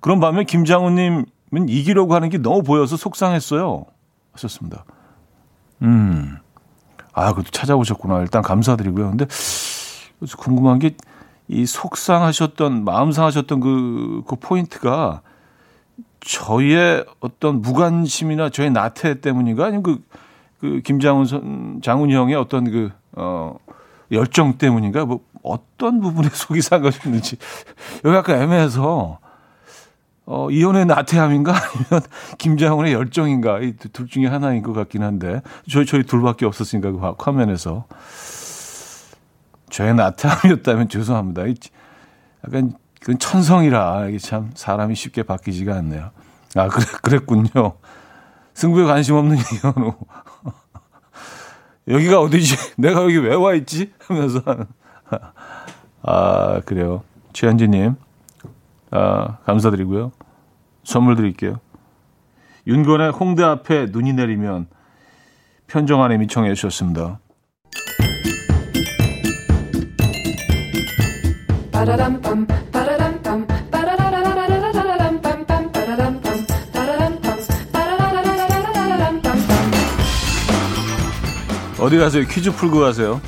그런 0.00 0.20
반면 0.20 0.44
김장훈님은 0.44 1.24
이기려고 1.68 2.14
하는 2.14 2.28
게 2.28 2.38
너무 2.38 2.62
보여서 2.62 2.96
속상했어요. 2.96 3.84
하셨습니다. 4.32 4.84
음. 5.82 6.38
아, 7.14 7.30
그것도 7.30 7.50
찾아보셨구나. 7.50 8.20
일단 8.20 8.42
감사드리고요. 8.42 9.10
근데 9.10 9.26
궁금한 10.38 10.78
게 10.78 10.96
이 11.48 11.66
속상하셨던, 11.66 12.84
마음 12.84 13.12
상하셨던 13.12 13.60
그, 13.60 14.22
그 14.26 14.36
포인트가 14.36 15.22
저희의 16.20 17.04
어떤 17.20 17.60
무관심이나 17.62 18.50
저의 18.50 18.70
나태 18.70 19.20
때문인가? 19.20 19.64
아니면 19.66 19.82
그, 19.82 20.02
그 20.60 20.80
김장훈 20.82 21.26
선, 21.26 21.80
장훈 21.82 22.10
형의 22.10 22.36
어떤 22.36 22.70
그, 22.70 22.90
어, 23.12 23.56
열정 24.12 24.56
때문인가? 24.58 25.04
뭐 25.04 25.20
어떤 25.42 26.00
부분에 26.00 26.28
속이 26.32 26.60
상하셨는지. 26.62 27.36
여기 28.04 28.16
약간 28.16 28.40
애매해서 28.40 29.18
어, 30.24 30.48
이혼의 30.50 30.86
나태함인가 30.86 31.52
아니면 31.52 32.08
김장훈의 32.38 32.92
열정인가 32.92 33.58
이 33.60 33.74
둘 33.92 34.06
중에 34.06 34.26
하나인 34.26 34.62
것 34.62 34.72
같긴 34.72 35.02
한데 35.02 35.42
저희 35.68 35.84
저희 35.84 36.04
둘밖에 36.04 36.46
없었으니까 36.46 36.92
그 36.92 37.00
화면에서 37.18 37.86
저의 39.72 39.94
나태함이었다면 39.94 40.88
죄송합니다. 40.90 41.42
약간 42.46 42.74
그 43.00 43.16
천성이라 43.18 44.08
이게 44.08 44.18
참 44.18 44.50
사람이 44.54 44.94
쉽게 44.94 45.22
바뀌지가 45.22 45.74
않네요. 45.76 46.10
아 46.56 46.68
그래 46.68 46.84
그랬군요. 47.02 47.72
승부에 48.54 48.84
관심 48.84 49.14
없는 49.16 49.38
이현우 49.40 49.94
여기가 51.88 52.20
어디지? 52.20 52.74
내가 52.76 53.02
여기 53.02 53.16
왜 53.16 53.34
와 53.34 53.54
있지? 53.54 53.92
하면서 54.06 54.42
아 56.02 56.60
그래요. 56.66 57.02
최현지님 57.32 57.96
아, 58.90 59.38
감사드리고요. 59.46 60.12
선물 60.84 61.16
드릴게요. 61.16 61.60
윤건의 62.66 63.10
홍대 63.12 63.42
앞에 63.42 63.86
눈이 63.90 64.12
내리면 64.12 64.66
편정한님이 65.66 66.26
청해 66.26 66.52
주셨습니다. 66.54 67.20
어디 81.80 81.98
가세요? 81.98 82.24
퀴즈 82.28 82.52
풀고 82.52 82.78
가세요. 82.78 83.20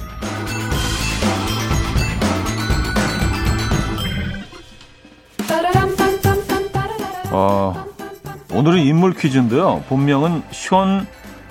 어, 7.32 7.84
오늘은 8.52 8.78
인물 8.78 9.14
퀴즈인데요. 9.14 9.82
본명은 9.88 10.44
션 10.52 11.08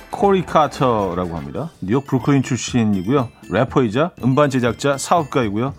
코리 0.09 0.45
카터라고 0.45 1.35
합니다. 1.35 1.71
뉴욕 1.81 2.07
브루클린 2.07 2.43
출신이고요. 2.43 3.27
래퍼이자 3.49 4.11
음반 4.23 4.49
제작자, 4.49 4.97
사업가이고요. 4.97 5.73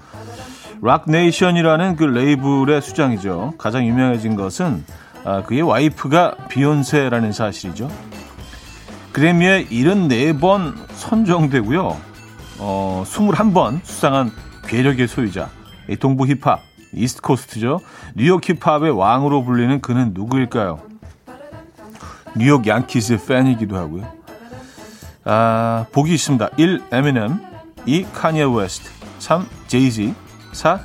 락 0.87 1.05
네이션이라는 1.11 1.97
그 1.97 2.05
레이블의 2.05 2.83
수장이죠. 2.83 3.55
가장 3.57 3.87
유명해진 3.87 4.37
것은 4.37 4.85
아, 5.25 5.43
그의 5.43 5.63
와이프가 5.63 6.49
비욘세라는 6.51 7.33
사실이죠. 7.33 7.91
그래미에 9.13 9.65
74번 9.65 10.75
선정되고요. 10.93 11.97
어, 12.59 13.03
21번 13.07 13.81
수상한 13.83 14.31
괴력의 14.67 15.09
소유자. 15.09 15.49
동부 16.01 16.27
힙합, 16.27 16.61
East 16.93 17.23
Coast죠. 17.23 17.81
뉴욕 18.15 18.43
힙합의 18.47 18.91
왕으로 18.91 19.43
불리는 19.43 19.81
그는 19.81 20.11
누구일까요? 20.13 20.83
뉴욕 22.37 22.67
양키스 22.67 23.25
팬이기도 23.25 23.75
하고요. 23.75 24.13
아, 25.25 25.87
보기 25.93 26.13
있습니다. 26.13 26.51
1. 26.59 26.83
에미넴 26.93 27.41
2. 27.87 28.05
카니에 28.13 28.45
웨스트 28.45 28.91
3. 29.21 29.47
제이지 29.67 30.24
4. 30.55 30.81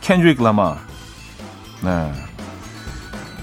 켄드릭 0.00 0.42
라마 0.42 0.76
네. 1.82 2.12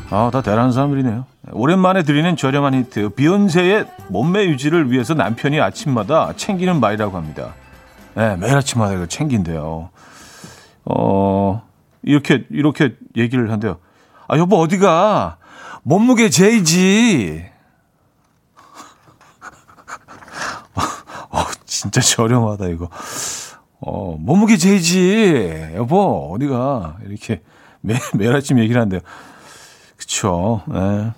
아, 0.10 0.30
다 0.32 0.42
대단한 0.42 0.72
사람들이네요. 0.72 1.26
오랜만에 1.52 2.04
드리는 2.04 2.36
저렴한 2.36 2.74
히트. 2.74 3.10
비욘세의 3.10 3.86
몸매 4.10 4.46
유지를 4.46 4.92
위해서 4.92 5.14
남편이 5.14 5.60
아침마다 5.60 6.34
챙기는 6.36 6.80
말이라고 6.80 7.18
합니다. 7.18 7.54
네, 8.16 8.36
매일 8.38 8.56
아침마다 8.56 8.94
이걸 8.94 9.08
챙긴대요. 9.08 9.90
어, 10.86 11.64
이렇게, 12.04 12.46
이렇게 12.50 12.96
얘기를 13.16 13.52
한대요. 13.52 13.78
아, 14.28 14.38
여보, 14.38 14.60
어디가? 14.60 15.38
몸무게 15.84 16.30
제이지. 16.30 17.46
어, 21.30 21.44
진짜 21.66 22.02
저렴하다, 22.02 22.68
이거. 22.68 22.90
어, 23.90 24.18
몸무게 24.20 24.58
제이지. 24.58 25.72
여보, 25.76 26.34
어디가. 26.34 26.98
이렇게 27.08 27.42
매, 27.80 27.96
매일 28.16 28.36
아침 28.36 28.60
얘기를 28.60 28.82
한대요. 28.82 29.00
그쵸. 29.96 30.62
네. 30.68 31.12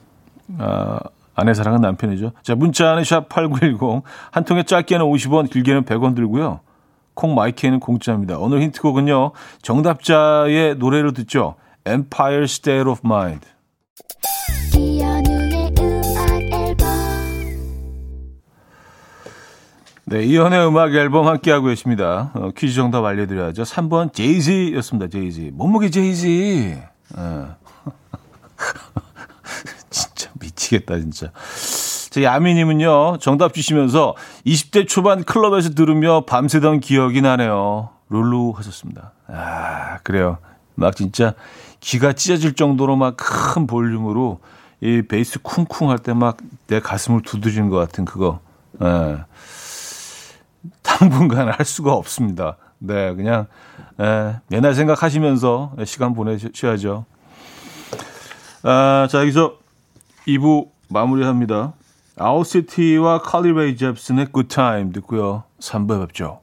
아, 0.60 1.00
아내 1.34 1.56
사랑은 1.56 1.82
남편이죠. 1.82 2.34
자, 2.44 2.54
문자는 2.54 3.02
샵8910. 3.02 4.04
한 4.30 4.44
통에 4.44 4.64
짧게는 4.64 5.04
50원, 5.04 5.50
길게는 5.50 5.86
100원 5.86 6.16
들고요. 6.16 6.60
콩 7.16 7.34
마이케이는 7.34 7.80
공짜입니다. 7.80 8.38
오늘 8.38 8.62
힌트곡은요. 8.62 9.32
정답자의 9.64 10.76
노래로 10.76 11.14
듣죠. 11.14 11.56
Empire 11.88 12.44
State 12.44 12.88
of 12.88 13.02
Mind. 13.04 13.48
네, 20.10 20.24
이현의 20.24 20.68
음악 20.68 20.96
앨범 20.96 21.28
함께하고 21.28 21.68
계십니다. 21.68 22.32
어, 22.34 22.50
퀴즈 22.58 22.74
정답 22.74 23.06
알려드려야죠. 23.06 23.62
3번 23.62 24.12
제이지였습니다. 24.12 25.08
제이지. 25.10 25.52
몸무게 25.54 25.92
제이지. 25.92 26.82
어. 27.16 27.56
진짜 29.92 30.32
미치겠다, 30.40 30.98
진짜. 31.00 31.32
자, 32.10 32.24
야미님은요, 32.24 33.18
정답 33.20 33.54
주시면서 33.54 34.16
20대 34.48 34.88
초반 34.88 35.24
클럽에서 35.24 35.70
들으며 35.72 36.26
밤새던 36.26 36.80
기억이 36.80 37.22
나네요. 37.22 37.90
룰루 38.10 38.54
하셨습니다. 38.56 39.12
아, 39.28 40.00
그래요. 40.00 40.40
막 40.74 40.96
진짜 40.96 41.36
귀가 41.82 42.14
찢어질 42.14 42.56
정도로 42.56 42.96
막 42.96 43.16
큰 43.18 43.68
볼륨으로 43.68 44.40
이 44.82 45.04
베이스 45.08 45.40
쿵쿵 45.44 45.92
할 45.92 46.00
때 46.00 46.14
막 46.14 46.38
내 46.68 46.80
가슴을 46.80 47.22
두드리는 47.22 47.70
것 47.70 47.78
같은 47.78 48.06
그거. 48.06 48.40
예. 48.82 49.18
당분간 50.82 51.50
할 51.50 51.66
수가 51.66 51.94
없습니다. 51.94 52.58
네, 52.80 53.14
그냥 53.16 53.48
예, 54.00 54.40
옛날 54.52 54.74
생각하시면서 54.74 55.76
시간 55.86 56.14
보내셔야죠. 56.14 57.06
아, 58.64 59.08
자, 59.10 59.22
여기서 59.22 59.58
2부 60.28 60.70
마무리합니다. 60.90 61.74
아웃시티와 62.18 63.22
칼리레이 63.22 63.78
잽슨의 63.78 64.28
Good 64.34 64.56
듣고요. 64.94 65.44
3부에 65.60 66.08
뵙죠. 66.08 66.42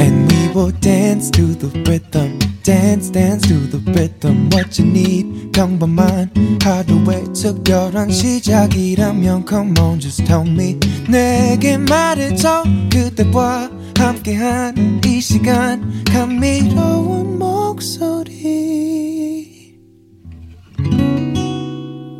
And 0.00 0.32
we 0.32 0.48
will 0.54 0.72
dance 0.80 1.30
to 1.30 1.54
the 1.58 1.70
rhythm. 1.82 2.49
Dance 2.62 3.10
dance 3.10 3.46
to 3.48 3.68
the 3.70 3.78
rhythm 3.92 4.48
what 4.52 4.80
you 4.80 4.88
need. 4.88 5.52
평범한 5.52 6.30
하루의 6.62 7.32
특별한 7.32 8.10
시작이라면 8.10 9.44
come 9.48 9.74
on 9.80 10.00
just 10.00 10.24
tell 10.24 10.46
me. 10.48 10.78
내게 11.08 11.76
말해줘 11.76 12.64
그대와 12.90 13.70
함께한 13.96 15.00
이 15.04 15.20
시간. 15.20 16.04
감미로운 16.04 17.38
목소리. 17.38 18.40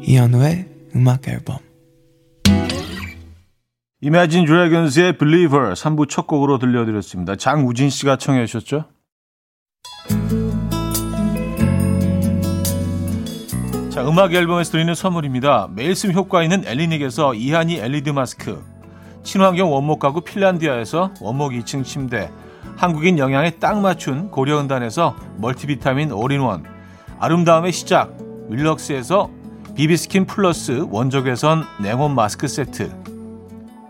이현우의 0.03 0.66
음악 0.96 1.29
앨범. 1.29 1.59
이매진 4.03 4.46
드래곤스의 4.46 5.18
Believer 5.18 5.74
3부 5.74 6.09
첫 6.09 6.26
곡으로 6.26 6.59
들려드렸습니다. 6.59 7.37
장우진 7.37 7.90
씨가 7.90 8.16
청해 8.16 8.46
주셨죠? 8.46 8.87
자, 13.90 14.09
음악 14.09 14.33
앨범에서 14.33 14.73
드리는 14.73 14.94
선물입니다. 14.94 15.68
매일 15.75 15.94
쓴 15.94 16.12
효과 16.14 16.42
있는 16.42 16.62
엘리닉에서 16.64 17.35
이하니 17.35 17.79
LED 17.79 18.12
마스크, 18.12 18.64
친환경 19.23 19.73
원목 19.73 19.99
가구 19.99 20.20
핀란디아에서 20.23 21.14
원목 21.20 21.53
2층 21.53 21.85
침대, 21.85 22.31
한국인 22.77 23.18
영양에 23.18 23.51
딱 23.51 23.79
맞춘 23.81 24.31
고려은단에서 24.31 25.16
멀티비타민 25.37 26.12
올인원, 26.12 26.64
아름다움의 27.18 27.73
시작 27.73 28.16
윌럭스에서 28.49 29.29
비비스킨 29.75 30.27
플러스 30.27 30.87
원적외선 30.88 31.64
냉온 31.83 32.14
마스크 32.14 32.49
세트, 32.49 32.90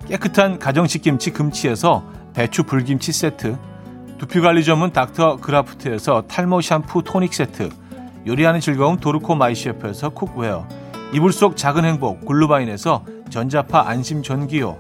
깨끗한 0.09 0.59
가정식 0.59 1.02
김치 1.02 1.30
금치에서 1.30 2.04
배추 2.35 2.64
불김치 2.64 3.12
세트, 3.12 3.56
두피관리 4.20 4.64
전문 4.64 4.92
닥터 4.92 5.37
그라프트에서 5.37 6.24
탈모 6.28 6.61
샴푸 6.61 7.02
토닉 7.02 7.33
세트 7.33 7.70
요리하는 8.26 8.61
즐거움 8.61 8.98
도르코 8.98 9.35
마이셰프에서 9.35 10.11
cookware 10.11 10.68
이불 11.14 11.33
속 11.33 11.56
작은 11.56 11.87
행복 11.87 12.26
글루바인에서 12.26 13.02
전자파 13.30 13.88
안심 13.88 14.22
전기요 14.22 14.76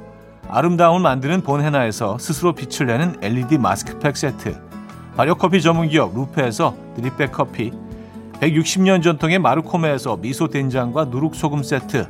아름다움을 0.46 1.00
만드는 1.00 1.40
본헤나에서 1.40 2.18
스스로 2.18 2.52
빛을 2.52 2.86
내는 2.86 3.16
LED 3.22 3.56
마스크팩 3.56 4.14
세트 4.14 4.60
발효커피 5.16 5.62
전문기업 5.62 6.14
루페에서 6.14 6.76
drip 6.96 7.17
bag 7.17 7.32
커피 7.32 7.72
160년 8.40 9.02
전통의 9.02 9.38
마르코메에서 9.38 10.18
미소 10.18 10.48
된장과 10.48 11.06
누룩소금 11.06 11.62
세트 11.62 12.06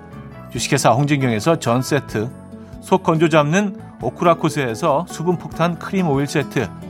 주식회사 0.50 0.90
홍진경에서 0.90 1.60
전 1.60 1.80
세트 1.80 2.28
속 2.80 3.04
건조 3.04 3.28
잡는 3.28 3.78
오크라코스에서 4.02 5.06
수분 5.08 5.38
폭탄 5.38 5.78
크림 5.78 6.08
오일 6.08 6.26
세트 6.26 6.89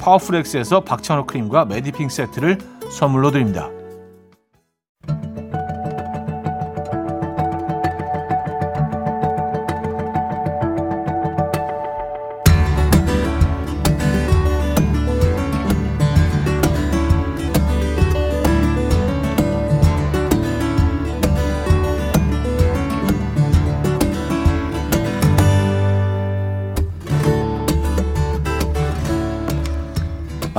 파워풀엑스에서 0.00 0.80
박찬호 0.80 1.26
크림과 1.26 1.66
메디핑 1.66 2.08
세트를 2.08 2.58
선물로 2.90 3.30
드립니다. 3.30 3.70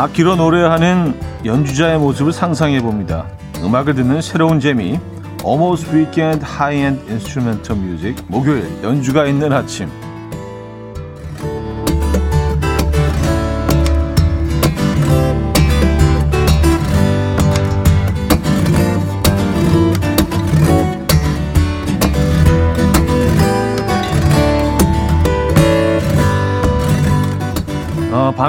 악기로 0.02 0.36
노래하는 0.36 1.14
연주자의 1.46 2.00
모습을 2.00 2.34
상상해 2.34 2.82
봅니다. 2.82 3.28
음악을 3.64 3.94
듣는 3.94 4.20
새로운 4.20 4.60
재미. 4.60 5.00
Almost 5.46 5.96
Weekend 5.96 6.44
High-End 6.44 7.08
Instrumental 7.08 7.80
Music. 7.80 8.24
목요일 8.28 8.66
연주가 8.82 9.28
있는 9.28 9.54
아침. 9.54 9.92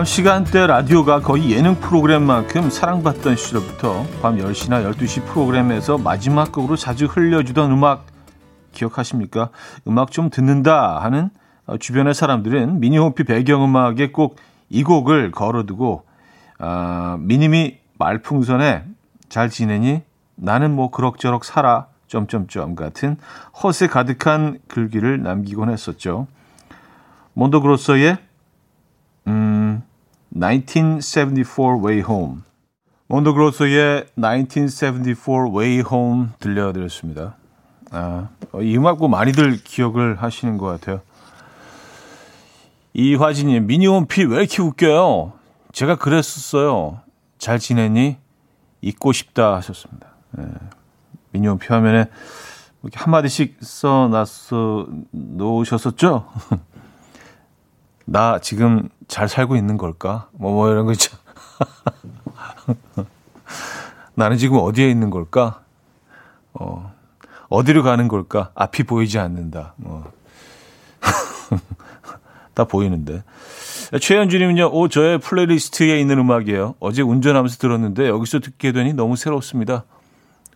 밤 0.02 0.06
시간대 0.06 0.66
라디오가 0.66 1.20
거의 1.20 1.52
예능 1.52 1.76
프로그램만큼 1.76 2.70
사랑받던 2.70 3.36
시절부터 3.36 4.04
밤 4.20 4.36
10시나 4.36 4.92
12시 4.92 5.24
프로그램에서 5.26 5.96
마지막 5.96 6.50
곡으로 6.50 6.74
자주 6.74 7.06
흘려주던 7.06 7.70
음악 7.70 8.06
기억하십니까? 8.72 9.50
음악 9.86 10.10
좀 10.10 10.28
듣는다 10.28 10.98
하는 10.98 11.30
주변의 11.78 12.14
사람들은 12.14 12.80
미니홈피 12.80 13.22
배경음악에 13.22 14.10
꼭 14.10 14.36
이 14.72 14.82
곡을 14.82 15.30
걸어두고 15.30 16.02
아, 16.58 17.16
미니미 17.20 17.78
말풍선에 17.98 18.84
잘 19.28 19.50
지내니 19.50 20.02
나는 20.34 20.74
뭐 20.74 20.90
그럭저럭 20.90 21.44
살아 21.44 21.86
점점점 22.08 22.74
같은 22.74 23.18
허세 23.62 23.86
가득한 23.86 24.58
글귀를 24.66 25.22
남기곤 25.22 25.70
했었죠. 25.70 26.26
몬도그로서의 27.34 28.16
음, 29.28 29.82
1974 30.34 31.84
Way 31.84 32.00
Home. 32.00 32.40
온더그로스의 33.08 34.06
1974 34.16 35.48
Way 35.54 35.82
Home 35.90 36.28
들려드렸습니다. 36.40 37.36
아, 37.90 38.28
이 38.60 38.76
음악 38.76 38.98
뭐 38.98 39.08
많이들 39.08 39.62
기억을 39.62 40.22
하시는 40.22 40.56
것 40.56 40.66
같아요. 40.66 41.02
이화진님, 42.94 43.66
미니홈피 43.66 44.24
왜 44.24 44.38
이렇게 44.38 44.62
웃겨요? 44.62 45.32
제가 45.72 45.96
그랬었어요. 45.96 47.00
잘 47.38 47.58
지내니? 47.58 48.18
잊고 48.80 49.12
싶다 49.12 49.54
하셨습니다. 49.56 50.08
네. 50.32 50.44
미니홈피 51.32 51.68
화면에 51.68 52.06
이렇게 52.82 52.98
한마디씩 52.98 53.58
써 53.60 54.08
놨어 54.08 54.88
놓으셨었죠? 55.10 56.28
나 58.12 58.38
지금 58.40 58.90
잘 59.08 59.26
살고 59.26 59.56
있는 59.56 59.78
걸까? 59.78 60.28
뭐, 60.32 60.52
뭐 60.52 60.70
이런 60.70 60.84
거 60.84 60.92
있죠. 60.92 61.16
나는 64.14 64.36
지금 64.36 64.58
어디에 64.58 64.90
있는 64.90 65.08
걸까? 65.08 65.62
어, 66.52 66.92
어디로 67.48 67.82
가는 67.82 68.08
걸까? 68.08 68.50
앞이 68.54 68.82
보이지 68.82 69.18
않는다. 69.18 69.72
뭐. 69.76 70.12
다 72.52 72.64
보이는데. 72.64 73.24
최현주님은요, 73.98 74.68
오, 74.74 74.88
저의 74.88 75.16
playlist에 75.16 75.98
있는 75.98 76.18
음악이에요. 76.18 76.74
어제 76.80 77.00
운전하면서 77.00 77.56
들었는데 77.56 78.08
여기서 78.08 78.40
듣게 78.40 78.72
되니 78.72 78.92
너무 78.92 79.16
새롭습니다. 79.16 79.84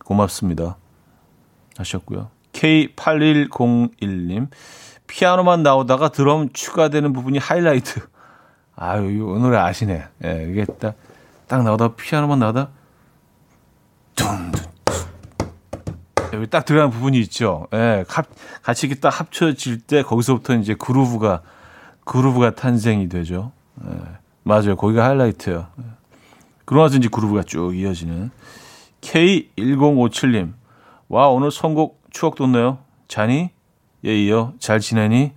고맙습니다. 0.05 0.77
하셨고요. 1.75 2.29
K8101님, 2.53 4.47
피아노만 5.07 5.63
나오다가 5.63 6.09
드럼 6.09 6.49
추가되는 6.53 7.13
부분이 7.13 7.37
하이라이트. 7.37 8.01
아유, 8.75 9.09
이 9.09 9.17
노래 9.17 9.57
아시네. 9.57 10.05
예, 10.25 10.47
이게 10.49 10.65
딱, 10.65 10.95
딱 11.47 11.63
나오다 11.63 11.95
피아노만 11.95 12.39
나오다, 12.39 12.69
둥둥. 14.15 14.67
여기 16.33 16.47
딱 16.47 16.65
들어가는 16.65 16.91
부분이 16.91 17.17
있죠. 17.21 17.67
예, 17.73 18.05
같이 18.61 18.85
이렇게 18.85 18.99
딱 18.99 19.19
합쳐질 19.19 19.81
때 19.81 20.03
거기서부터 20.03 20.55
이제 20.55 20.75
그루브가, 20.75 21.41
그루브가 22.03 22.55
탄생이 22.55 23.09
되죠. 23.09 23.51
예, 23.85 23.97
맞아요. 24.43 24.75
거기가 24.75 25.05
하이라이트예요. 25.05 25.67
예. 25.79 25.83
그러고 26.65 26.83
나서 26.83 26.97
이제 26.97 27.07
그루브가 27.09 27.43
쭉 27.43 27.75
이어지는. 27.75 28.29
K1057님. 29.01 30.53
와, 31.07 31.29
오늘 31.29 31.49
선곡 31.49 32.03
추억 32.11 32.35
돋네요. 32.35 32.79
자니? 33.07 33.51
예, 34.05 34.15
이어. 34.15 34.53
잘 34.59 34.79
지내니? 34.79 35.33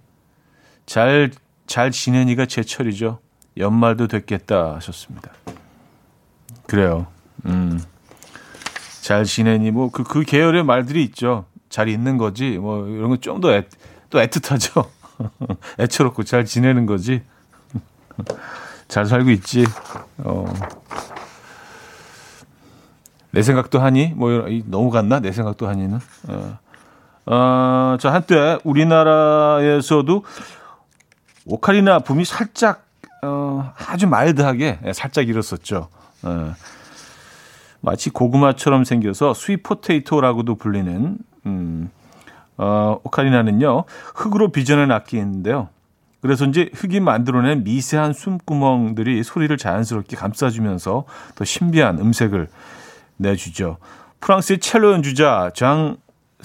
잘, 0.86 1.30
잘 1.66 1.90
지내니가 1.90 2.46
제철이죠. 2.46 3.18
연말도 3.56 4.06
됐겠다 4.06 4.74
하셨습니다. 4.76 5.30
그래요. 6.66 7.06
음. 7.46 7.80
잘 9.00 9.24
지내니? 9.24 9.70
뭐, 9.70 9.90
그, 9.90 10.04
그 10.04 10.22
계열의 10.22 10.64
말들이 10.64 11.02
있죠. 11.04 11.46
잘 11.68 11.88
있는 11.88 12.18
거지. 12.18 12.58
뭐, 12.58 12.86
이런 12.86 13.10
거좀더 13.10 13.52
애, 13.54 13.66
또 14.10 14.18
애틋하죠. 14.18 14.88
애처롭고 15.80 16.24
잘 16.24 16.44
지내는 16.44 16.86
거지. 16.86 17.22
잘 18.88 19.06
살고 19.06 19.30
있지. 19.30 19.64
어. 20.18 20.44
내 23.30 23.42
생각도 23.42 23.80
하니? 23.80 24.08
뭐, 24.08 24.46
너무 24.66 24.90
갔나? 24.90 25.20
내 25.20 25.32
생각도 25.32 25.66
하니는? 25.68 25.98
어. 26.28 26.58
어, 27.26 27.96
자, 28.00 28.12
한때 28.12 28.58
우리나라에서도 28.64 30.24
오카리나 31.46 32.00
붐이 32.00 32.24
살짝, 32.24 32.86
어, 33.22 33.72
아주 33.88 34.06
mild하게 34.06 34.80
예, 34.84 34.92
살짝 34.92 35.28
일었었죠. 35.28 35.88
어. 36.22 36.54
마치 37.82 38.10
고구마처럼 38.10 38.84
생겨서 38.84 39.32
sweet 39.34 39.62
potato라고도 39.62 40.56
불리는, 40.56 41.18
음, 41.46 41.90
어, 42.58 42.98
오카리나는요, 43.04 43.84
흙으로 44.14 44.52
빚어낸 44.52 44.90
악기인데요. 44.90 45.68
그래서인지 46.20 46.70
흙이 46.74 47.00
만들어낸 47.00 47.64
미세한 47.64 48.12
숨구멍들이 48.12 49.22
소리를 49.22 49.56
자연스럽게 49.56 50.16
감싸주면서 50.16 51.04
더 51.34 51.44
신비한 51.44 51.98
음색을 51.98 52.48
내주죠. 53.16 53.78
프랑스의 54.20 54.58
첼로 54.58 54.92
연주자 54.92 55.50
장 55.54 55.96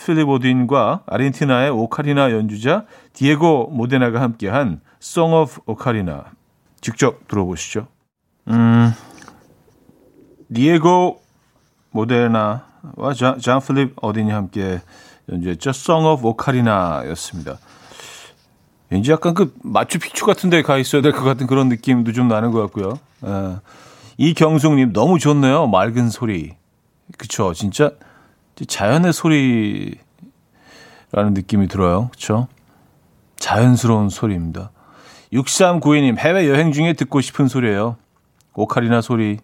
필립 0.04 0.28
오딘과 0.30 1.04
아르헨티나의 1.08 1.70
오카리나 1.72 2.32
연주자 2.32 2.86
디에고 3.14 3.68
모데나가 3.72 4.22
함께한 4.22 4.82
Song 5.02 5.34
of 5.36 5.62
오카리나 5.66 6.26
직접 6.82 7.28
들어보시죠. 7.28 7.88
음, 8.50 8.94
디에고 10.54 11.22
모데나와 11.92 13.14
장, 13.16 13.40
장 13.40 13.60
필립 13.60 13.96
오딘이 14.04 14.32
함께 14.32 14.82
연주했죠. 15.32 15.70
Song 15.72 16.06
of 16.08 16.28
오카리나였습니다. 16.28 17.58
왠지 18.90 19.12
약간 19.12 19.34
그 19.34 19.54
마추픽추 19.64 20.26
같은 20.26 20.50
데 20.50 20.62
가 20.62 20.78
있어야 20.78 21.02
될 21.02 21.12
것 21.12 21.24
같은 21.24 21.48
그런 21.48 21.70
느낌도 21.70 22.12
좀 22.14 22.28
나는 22.28 22.52
것 22.52 22.62
같고요. 22.62 23.00
예. 23.26 23.56
이경숙님 24.18 24.94
너무 24.94 25.20
좋네요. 25.20 25.68
맑은 25.68 26.10
소리. 26.10 26.54
그쵸. 27.18 27.54
진짜 27.54 27.92
자연의 28.64 29.12
소리라는 29.12 29.98
느낌이 31.34 31.68
들어요. 31.68 32.10
그쵸? 32.12 32.48
자연스러운 33.38 34.10
소리입니다. 34.10 34.72
6392님, 35.34 36.18
해외 36.18 36.48
여행 36.48 36.72
중에 36.72 36.94
듣고 36.94 37.20
싶은 37.20 37.48
소리예요. 37.48 37.98
오카리나 38.54 39.02
소리. 39.02 39.40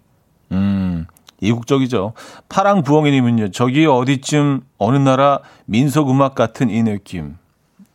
음, 0.51 1.05
이국적이죠. 1.41 2.13
파랑 2.47 2.83
부엉이님은요, 2.83 3.51
저기 3.51 3.85
어디쯤 3.85 4.61
어느 4.77 4.97
나라 4.97 5.39
민속 5.65 6.09
음악 6.09 6.35
같은 6.35 6.69
이 6.69 6.81
느낌. 6.83 7.37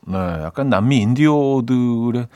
네, 0.07 0.19
약간 0.19 0.69
남미 0.69 0.99
인디오들의 0.99 2.27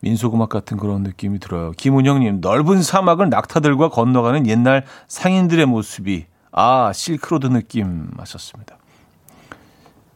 민속 0.00 0.34
음악 0.34 0.48
같은 0.48 0.76
그런 0.76 1.02
느낌이 1.02 1.38
들어요. 1.38 1.72
김은영님, 1.72 2.40
넓은 2.40 2.82
사막을 2.82 3.30
낙타들과 3.30 3.88
건너가는 3.90 4.46
옛날 4.46 4.84
상인들의 5.06 5.66
모습이 5.66 6.26
아, 6.60 6.92
실크로드 6.92 7.46
느낌 7.46 8.10
하셨습니다. 8.18 8.78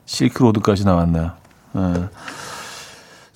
실크로드까지 0.07 0.85
나왔나요? 0.85 1.35
네. 1.70 2.09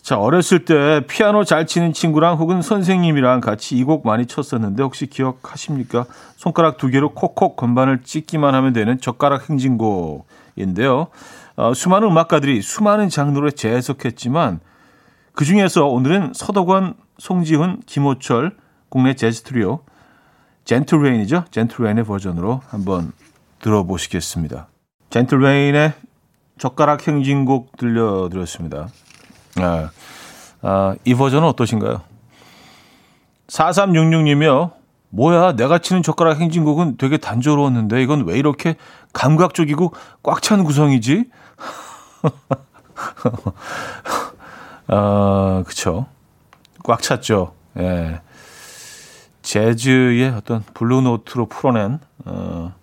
자, 0.03 0.19
어렸을 0.19 0.65
때 0.65 1.07
피아노 1.07 1.45
잘 1.45 1.69
치는 1.69 1.93
친구랑 1.93 2.37
혹은 2.39 2.63
선생님이랑 2.63 3.41
같이 3.43 3.77
이 3.77 3.85
곡 3.85 4.05
많이 4.05 4.27
쳤었는데 4.27 4.83
혹시 4.83 5.07
기억하십니까? 5.07 6.07
손가락 6.35 6.79
두 6.79 6.89
개로 6.89 7.11
콕콕 7.15 7.55
건반을 7.55 8.03
찍기만 8.03 8.57
하면 8.57 8.73
되는 8.73 9.01
젓가락 9.01 9.51
행진곡인데요. 9.51 11.07
어, 11.55 11.75
수많은 11.75 12.09
음악가들이 12.09 12.61
수많은 12.61 13.09
장르로 13.09 13.53
재해석했지만 13.53 14.59
그 15.33 15.45
중에서 15.45 15.87
오늘은 15.87 16.33
서덕원, 16.35 16.95
송지훈, 17.19 17.83
김호철, 17.87 18.57
국내 18.89 19.15
재즈 19.15 19.43
트리오 19.43 19.83
젠틀 20.67 21.03
레인이죠. 21.03 21.45
젠틀 21.51 21.85
레인의 21.87 22.05
버전으로 22.05 22.61
한번 22.69 23.13
들어보시겠습니다. 23.61 24.69
젠틀 25.11 25.41
레인의 25.41 25.95
젓가락 26.59 27.07
행진곡 27.07 27.77
들려드렸습니다. 27.77 28.89
아, 29.59 29.91
아, 30.63 30.95
이 31.05 31.15
버전은 31.15 31.47
어떠신가요? 31.49 32.01
4366님이요. 33.47 34.73
뭐야, 35.11 35.53
내가 35.53 35.79
치는 35.79 36.03
젓가락 36.03 36.41
행진곡은 36.41 36.97
되게 36.99 37.17
단조로웠는데 37.17 38.03
이건 38.03 38.27
왜 38.27 38.37
이렇게 38.37 38.75
감각적이고 39.13 39.93
꽉 40.23 40.43
찬 40.43 40.65
구성이지? 40.65 41.31
아, 44.89 45.63
그쵸. 45.67 46.07
꽉 46.83 47.03
찼죠. 47.03 47.53
예. 47.79 48.21
재즈의 49.47 50.31
어떤 50.31 50.65
블루노트로 50.75 51.47
풀어낸 51.47 52.01
어, 52.25 52.75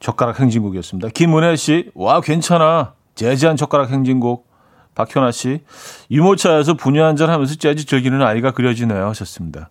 젓가락 0.00 0.40
행진곡이었습니다. 0.40 1.10
김은혜 1.10 1.54
씨, 1.56 1.90
와 1.94 2.22
괜찮아. 2.22 2.94
재즈한 3.14 3.56
젓가락 3.56 3.90
행진곡. 3.90 4.46
박현아 4.94 5.32
씨, 5.32 5.62
유모차에서 6.10 6.74
분유 6.74 7.04
한잔 7.04 7.28
하면서 7.28 7.54
재즈 7.54 7.84
즐기는 7.84 8.22
아이가 8.22 8.52
그려지네요. 8.52 9.06
하셨습니다. 9.08 9.68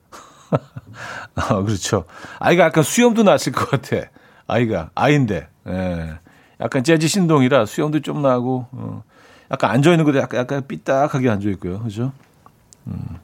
아, 1.34 1.56
그렇죠. 1.64 2.06
아이가 2.38 2.66
약간 2.66 2.84
수염도 2.84 3.24
났을 3.24 3.52
것 3.52 3.68
같아. 3.68 4.08
아이가. 4.46 4.92
아인데. 4.94 5.48
예. 5.68 6.20
약간 6.62 6.84
재즈 6.84 7.08
신동이라 7.08 7.66
수염도 7.66 8.02
좀 8.02 8.22
나고, 8.22 8.68
어. 8.72 9.04
약간 9.50 9.72
앉아 9.72 9.90
있는 9.90 10.06
것도 10.06 10.20
약간, 10.20 10.42
약간 10.42 10.68
삐딱하게 10.68 11.32
앉아 11.32 11.50
있고요. 11.50 11.80
그죠? 11.80 12.12
음. 12.86 13.18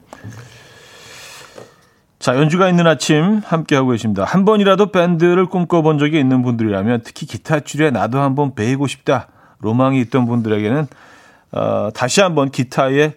자, 2.22 2.36
연주가 2.36 2.68
있는 2.68 2.86
아침 2.86 3.42
함께하고 3.44 3.90
계십니다. 3.90 4.22
한 4.22 4.44
번이라도 4.44 4.92
밴드를 4.92 5.46
꿈꿔본 5.46 5.98
적이 5.98 6.20
있는 6.20 6.42
분들이라면 6.42 7.00
특히 7.02 7.26
기타 7.26 7.58
줄에 7.58 7.90
나도 7.90 8.20
한번 8.20 8.54
배우고 8.54 8.86
싶다. 8.86 9.26
로망이 9.58 10.00
있던 10.02 10.26
분들에게는 10.26 10.86
어, 11.50 11.88
다시 11.92 12.20
한번 12.20 12.52
기타에 12.52 13.14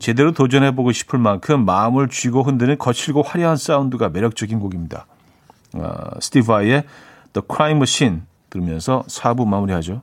제대로 0.00 0.32
도전해보고 0.32 0.90
싶을 0.90 1.20
만큼 1.20 1.64
마음을 1.64 2.08
쥐고 2.08 2.42
흔드는 2.42 2.78
거칠고 2.78 3.22
화려한 3.22 3.56
사운드가 3.56 4.08
매력적인 4.08 4.58
곡입니다. 4.58 5.06
어, 5.74 6.18
스티브 6.18 6.52
아이의 6.52 6.82
The 7.34 7.46
Crime 7.48 7.76
Machine 7.76 8.22
들으면서 8.50 9.04
4부 9.06 9.46
마무리하죠. 9.46 10.02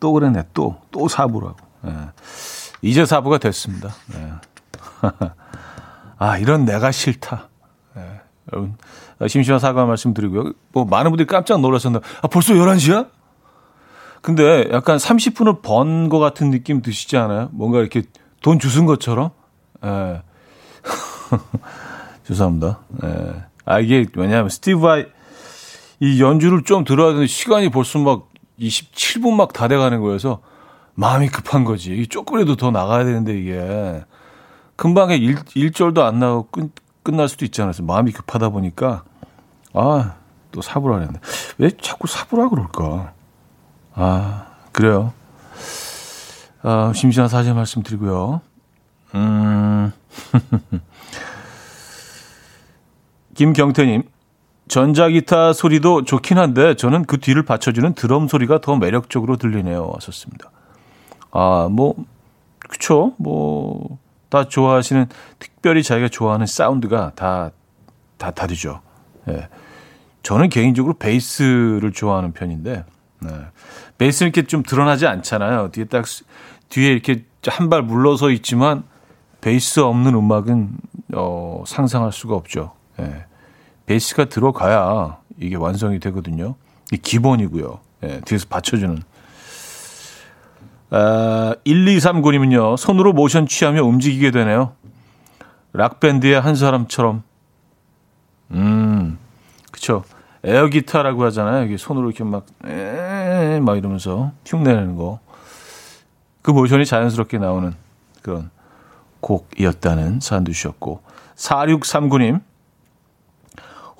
또 0.00 0.12
그랬네 0.12 0.44
또 0.54 0.76
또 0.90 1.08
사부라고 1.08 1.56
네. 1.82 1.92
이제 2.82 3.04
사부가 3.06 3.38
됐습니다 3.38 3.90
네. 4.12 4.32
아 6.18 6.38
이런 6.38 6.64
내가 6.64 6.90
싫다 6.90 7.48
네. 7.94 8.20
여러분 8.52 8.76
심심한 9.26 9.58
사과 9.58 9.84
말씀 9.84 10.14
드리고요. 10.14 10.52
뭐 10.72 10.84
많은 10.84 11.10
분들이 11.10 11.26
깜짝 11.26 11.60
놀라셨는데 11.60 12.06
아 12.22 12.28
벌써 12.28 12.54
11시야? 12.54 13.08
근데 14.22 14.68
약간 14.72 14.96
30분을 14.96 15.60
번 15.62 16.08
것 16.08 16.18
같은 16.20 16.50
느낌 16.50 16.82
드시지 16.82 17.16
않아요? 17.16 17.48
뭔가 17.52 17.80
이렇게 17.80 18.02
돈 18.42 18.60
주순 18.60 18.86
것처럼? 18.86 19.30
예. 19.84 20.22
죄송합니다. 22.24 22.78
예. 23.04 23.42
아, 23.64 23.80
이게 23.80 24.06
왜냐하면 24.14 24.48
스티브 24.50 24.86
아이 24.86 25.06
이 26.00 26.22
연주를 26.22 26.62
좀 26.62 26.84
들어야 26.84 27.12
되는 27.12 27.26
시간이 27.26 27.70
벌써 27.70 27.98
막 27.98 28.27
27분 28.60 29.34
막 29.34 29.52
다 29.52 29.68
돼가는 29.68 30.00
거여서 30.00 30.40
마음이 30.94 31.28
급한 31.28 31.64
거지. 31.64 32.06
조금이라도 32.08 32.56
더 32.56 32.70
나가야 32.70 33.04
되는데 33.04 33.38
이게 33.38 34.04
금방에 34.76 35.16
일, 35.16 35.36
1절도 35.36 36.00
안 36.00 36.18
나오고 36.18 36.48
끝, 36.50 36.72
끝날 37.02 37.28
수도 37.28 37.44
있지 37.44 37.62
않았어요. 37.62 37.86
마음이 37.86 38.12
급하다 38.12 38.48
보니까 38.50 39.04
아, 39.74 40.14
또 40.52 40.60
사부라 40.62 40.94
그랬는데. 40.96 41.20
왜 41.58 41.70
자꾸 41.80 42.06
사부라 42.06 42.48
그럴까? 42.48 43.12
아, 43.94 44.46
그래요. 44.72 45.12
아, 46.62 46.92
심심한 46.94 47.28
사실 47.28 47.54
말씀드리고요. 47.54 48.40
음. 49.14 49.92
김경태님, 53.34 54.02
전자기타 54.68 55.52
소리도 55.52 56.04
좋긴 56.04 56.38
한데 56.38 56.74
저는 56.74 57.04
그 57.04 57.18
뒤를 57.18 57.42
받쳐주는 57.44 57.94
드럼 57.94 58.28
소리가 58.28 58.60
더 58.60 58.76
매력적으로 58.76 59.36
들리네요. 59.36 59.90
왔었습니다. 59.94 60.50
아, 61.30 61.68
뭐, 61.70 61.94
그쵸. 62.68 63.14
뭐, 63.18 63.98
다 64.28 64.44
좋아하시는, 64.48 65.06
특별히 65.38 65.82
자기가 65.82 66.08
좋아하는 66.08 66.46
사운드가 66.46 67.12
다, 67.14 67.50
다 68.18 68.30
다르죠. 68.30 68.80
예. 69.28 69.48
저는 70.22 70.48
개인적으로 70.50 70.94
베이스를 70.94 71.92
좋아하는 71.92 72.32
편인데, 72.32 72.84
네. 73.20 73.30
베이스는 73.96 74.32
이렇게 74.32 74.46
좀 74.46 74.62
드러나지 74.62 75.06
않잖아요. 75.06 75.70
뒤에 75.70 75.84
딱, 75.86 76.04
뒤에 76.68 76.92
이렇게 76.92 77.24
한 77.46 77.70
발 77.70 77.82
물러서 77.82 78.30
있지만, 78.30 78.84
베이스 79.40 79.80
없는 79.80 80.14
음악은, 80.14 80.70
어, 81.14 81.62
상상할 81.66 82.12
수가 82.12 82.34
없죠. 82.34 82.72
예. 83.00 83.24
베이스가 83.88 84.26
들어가야 84.26 85.16
이게 85.38 85.56
완성이 85.56 85.98
되거든요. 85.98 86.56
이게 86.92 86.98
기본이고요. 86.98 87.80
예, 88.04 88.20
뒤에서 88.20 88.46
받쳐주는. 88.50 89.02
아, 90.90 91.54
1239님은요, 91.66 92.76
손으로 92.76 93.14
모션 93.14 93.46
취하며 93.46 93.82
움직이게 93.82 94.30
되네요. 94.30 94.72
락밴드의 95.72 96.38
한 96.38 96.54
사람처럼. 96.54 97.22
음, 98.50 99.18
그쵸. 99.72 100.04
에어 100.44 100.68
기타라고 100.68 101.24
하잖아요. 101.24 101.64
이게 101.64 101.76
손으로 101.76 102.10
이렇게 102.10 102.24
막, 102.24 102.46
에, 102.66 103.58
막 103.60 103.76
이러면서 103.76 104.32
흉내내는 104.46 104.96
거. 104.96 105.18
그 106.42 106.50
모션이 106.50 106.84
자연스럽게 106.84 107.38
나오는 107.38 107.74
그런 108.22 108.50
곡이었다는 109.20 110.20
사연도 110.20 110.52
주셨고. 110.52 111.02
4639님. 111.36 112.47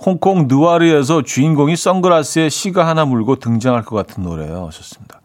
홍콩 0.05 0.47
느와르에서 0.49 1.23
주인공이 1.23 1.77
선글라스에 1.77 2.49
시가 2.49 2.87
하나 2.87 3.05
물고 3.05 3.37
등장할 3.37 3.85
것 3.85 3.97
같은 3.97 4.23
노래요. 4.23 4.67
하셨습니다. 4.69 5.21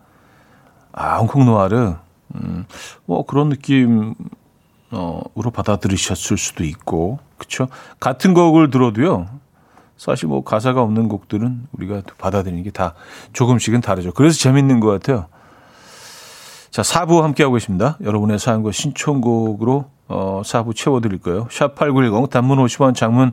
아, 0.91 1.17
홍콩 1.17 1.45
느와르. 1.45 1.95
음, 2.35 2.65
뭐 3.05 3.25
그런 3.25 3.49
느낌, 3.49 4.15
어, 4.91 5.21
으로 5.37 5.51
받아들이셨을 5.51 6.37
수도 6.37 6.63
있고, 6.63 7.19
그쵸? 7.37 7.67
같은 7.99 8.33
곡을 8.33 8.71
들어도요, 8.71 9.27
사실 9.97 10.27
뭐 10.27 10.43
가사가 10.43 10.81
없는 10.81 11.07
곡들은 11.07 11.67
우리가 11.73 12.01
받아들이는 12.17 12.63
게 12.63 12.71
다 12.71 12.95
조금씩은 13.33 13.81
다르죠. 13.81 14.11
그래서 14.11 14.37
재밌는 14.39 14.79
것 14.79 14.87
같아요. 14.89 15.27
자, 16.71 16.81
4부 16.81 17.21
함께하고 17.21 17.57
있습니다. 17.57 17.99
여러분의 18.01 18.39
사연과 18.39 18.71
신청곡으로 18.71 19.85
어, 20.07 20.41
4부 20.43 20.75
채워드릴 20.75 21.19
거예요. 21.19 21.45
샵8910 21.45 22.31
단문 22.31 22.57
50원 22.57 22.95
장문 22.95 23.31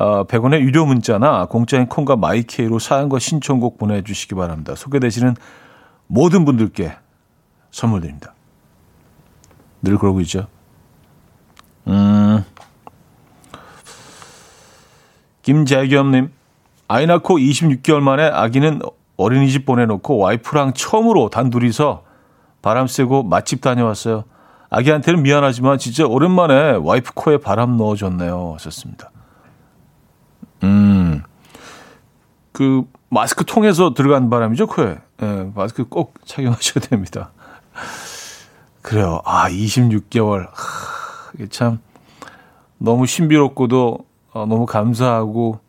어, 0.00 0.24
100원의 0.24 0.60
유료 0.60 0.86
문자나 0.86 1.44
공짜인 1.44 1.86
콩과 1.86 2.16
마이케이로 2.16 2.78
사연과 2.78 3.18
신청곡 3.18 3.76
보내주시기 3.76 4.34
바랍니다. 4.34 4.74
소개되시는 4.74 5.36
모든 6.06 6.46
분들께 6.46 6.96
선물 7.70 8.00
드립니다. 8.00 8.32
늘 9.82 9.98
그러고 9.98 10.22
있죠. 10.22 10.46
음, 11.86 12.42
김재겸님, 15.42 16.32
아이 16.88 17.06
낳고 17.06 17.36
26개월 17.38 18.00
만에 18.00 18.24
아기는 18.24 18.80
어린이집 19.18 19.66
보내놓고 19.66 20.16
와이프랑 20.16 20.72
처음으로 20.72 21.28
단둘이서 21.28 22.04
바람 22.62 22.86
쐬고 22.86 23.24
맛집 23.24 23.60
다녀왔어요. 23.60 24.24
아기한테는 24.70 25.22
미안하지만 25.22 25.76
진짜 25.76 26.06
오랜만에 26.06 26.78
와이프 26.80 27.12
코에 27.14 27.36
바람 27.36 27.76
넣어줬네요. 27.76 28.54
하셨습니다. 28.54 29.10
음, 30.62 31.22
그 32.52 32.84
마스크 33.08 33.44
통해서 33.44 33.94
들어간 33.94 34.30
바람이죠, 34.30 34.66
코에. 34.66 34.98
네, 35.18 35.50
마스크 35.54 35.84
꼭 35.84 36.14
착용하셔야 36.24 36.84
됩니다. 36.84 37.30
그래요. 38.82 39.20
아, 39.24 39.48
26개월. 39.48 40.48
하, 40.52 41.30
이게 41.34 41.46
참 41.48 41.80
너무 42.78 43.06
신비롭고도 43.06 43.98
어, 44.32 44.46
너무 44.46 44.66
감사하고 44.66 45.60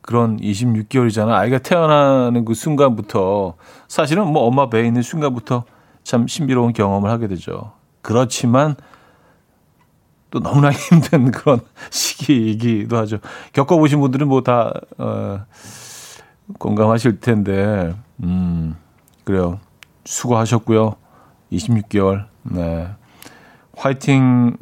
그런 0.00 0.36
26개월이잖아. 0.38 1.30
아이가 1.30 1.58
태어나는 1.58 2.44
그 2.44 2.54
순간부터 2.54 3.54
사실은 3.88 4.26
뭐 4.26 4.42
엄마 4.42 4.68
배에 4.68 4.86
있는 4.86 5.02
순간부터 5.02 5.64
참 6.02 6.26
신비로운 6.26 6.72
경험을 6.72 7.10
하게 7.10 7.28
되죠. 7.28 7.72
그렇지만 8.02 8.76
또 10.32 10.40
너무나 10.40 10.70
힘든 10.72 11.30
그런 11.30 11.60
시기이기도 11.90 12.96
하죠. 12.98 13.18
겪어보신 13.52 14.00
분들은 14.00 14.26
뭐 14.26 14.40
다 14.40 14.72
어, 14.98 15.44
공감하실 16.58 17.20
텐데, 17.20 17.94
음, 18.24 18.74
그래요. 19.22 19.60
수고하셨고요. 20.04 20.96
26개월. 21.52 22.24
네. 22.42 22.88
화이팅 23.76 24.56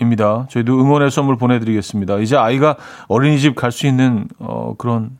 입니다. 0.00 0.46
저희도 0.50 0.80
응원의 0.80 1.10
선물 1.10 1.36
보내드리겠습니다. 1.36 2.18
이제 2.18 2.36
아이가 2.36 2.76
어린이집 3.08 3.54
갈 3.54 3.70
수 3.70 3.86
있는 3.86 4.28
어, 4.38 4.74
그런 4.78 5.18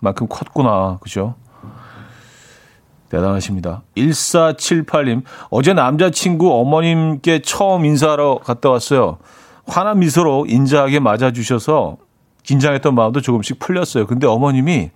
만큼 0.00 0.26
컸구나. 0.28 0.98
그죠? 1.02 1.34
대단하십니다. 3.08 3.82
1478님, 3.96 5.22
어제 5.50 5.72
남자친구 5.72 6.52
어머님께 6.52 7.42
처음 7.42 7.84
인사하러 7.84 8.40
갔다 8.42 8.70
왔어요. 8.70 9.18
환한 9.66 10.00
미소로 10.00 10.46
인자하게 10.46 11.00
맞아주셔서 11.00 11.96
긴장했던 12.42 12.94
마음도 12.94 13.20
조금씩 13.20 13.58
풀렸어요. 13.58 14.06
근데 14.06 14.26
어머님이 14.26 14.90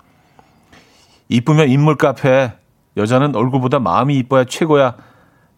이쁘면 1.29 1.69
인물 1.69 1.97
카페, 1.97 2.53
여자는 2.97 3.37
얼굴보다 3.37 3.79
마음이 3.79 4.17
이뻐야 4.17 4.45
최고야, 4.45 4.97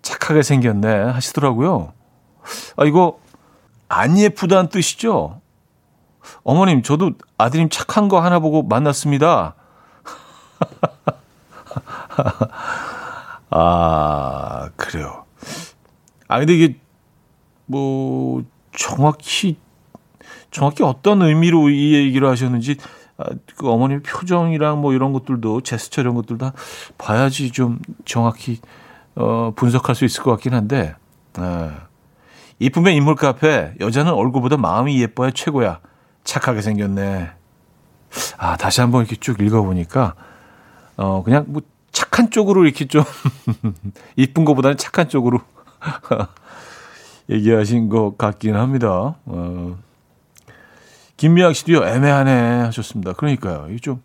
착하게 0.03 0.43
생겼네 0.43 0.89
하시더라고요. 0.89 1.93
아, 2.77 2.85
이거 2.85 3.19
안 3.89 4.19
예쁘다는 4.19 4.69
뜻이죠? 4.69 5.41
어머님, 6.43 6.83
저도 6.83 7.13
아드님 7.39 7.69
착한 7.71 8.09
거 8.09 8.21
하나 8.21 8.39
보고 8.39 8.63
만났습니다. 8.63 9.55
아, 13.51 14.71
그래요. 14.77 15.25
아, 16.29 16.39
근데 16.39 16.55
이게, 16.55 16.77
뭐, 17.67 18.43
정확히, 18.77 19.59
정확히 20.51 20.83
어떤 20.83 21.23
의미로 21.23 21.69
이 21.69 21.95
얘기를 21.95 22.29
하셨는지 22.29 22.77
아, 23.21 23.25
그 23.57 23.69
어머님 23.69 24.03
표정이랑 24.03 24.81
뭐 24.81 24.95
이런 24.95 25.13
것들도 25.13 25.61
제스처 25.61 26.01
이런 26.01 26.15
것들 26.15 26.39
다 26.39 26.53
봐야지 26.97 27.51
좀 27.51 27.79
정확히 28.05 28.61
어, 29.15 29.53
분석할 29.55 29.95
수 29.95 30.05
있을 30.05 30.23
것 30.23 30.31
같긴 30.33 30.55
한데 30.55 30.95
아, 31.35 31.89
이쁨의 32.59 32.97
인물 32.97 33.17
카페 33.17 33.75
여자는 33.79 34.13
얼굴보다 34.13 34.57
마음이 34.57 35.01
예뻐야 35.01 35.31
최고야 35.33 35.81
착하게 36.25 36.63
생겼네. 36.63 37.31
아 38.39 38.57
다시 38.57 38.81
한번 38.81 39.03
이렇게 39.03 39.17
쭉 39.17 39.41
읽어보니까 39.41 40.15
어 40.97 41.23
그냥 41.23 41.45
뭐 41.49 41.63
착한 41.93 42.31
쪽으로 42.31 42.65
이렇게 42.65 42.87
좀 42.87 43.05
이쁜 44.17 44.45
것보다는 44.45 44.77
착한 44.77 45.09
쪽으로 45.09 45.41
얘기하신 47.31 47.89
것 47.89 48.17
같긴 48.19 48.57
합니다. 48.57 49.17
어. 49.25 49.79
김미학 51.17 51.55
씨도요, 51.55 51.85
애매하네 51.85 52.63
하셨습니다. 52.65 53.13
그러니까요. 53.13 53.67
이게 53.69 53.79
좀 53.79 54.03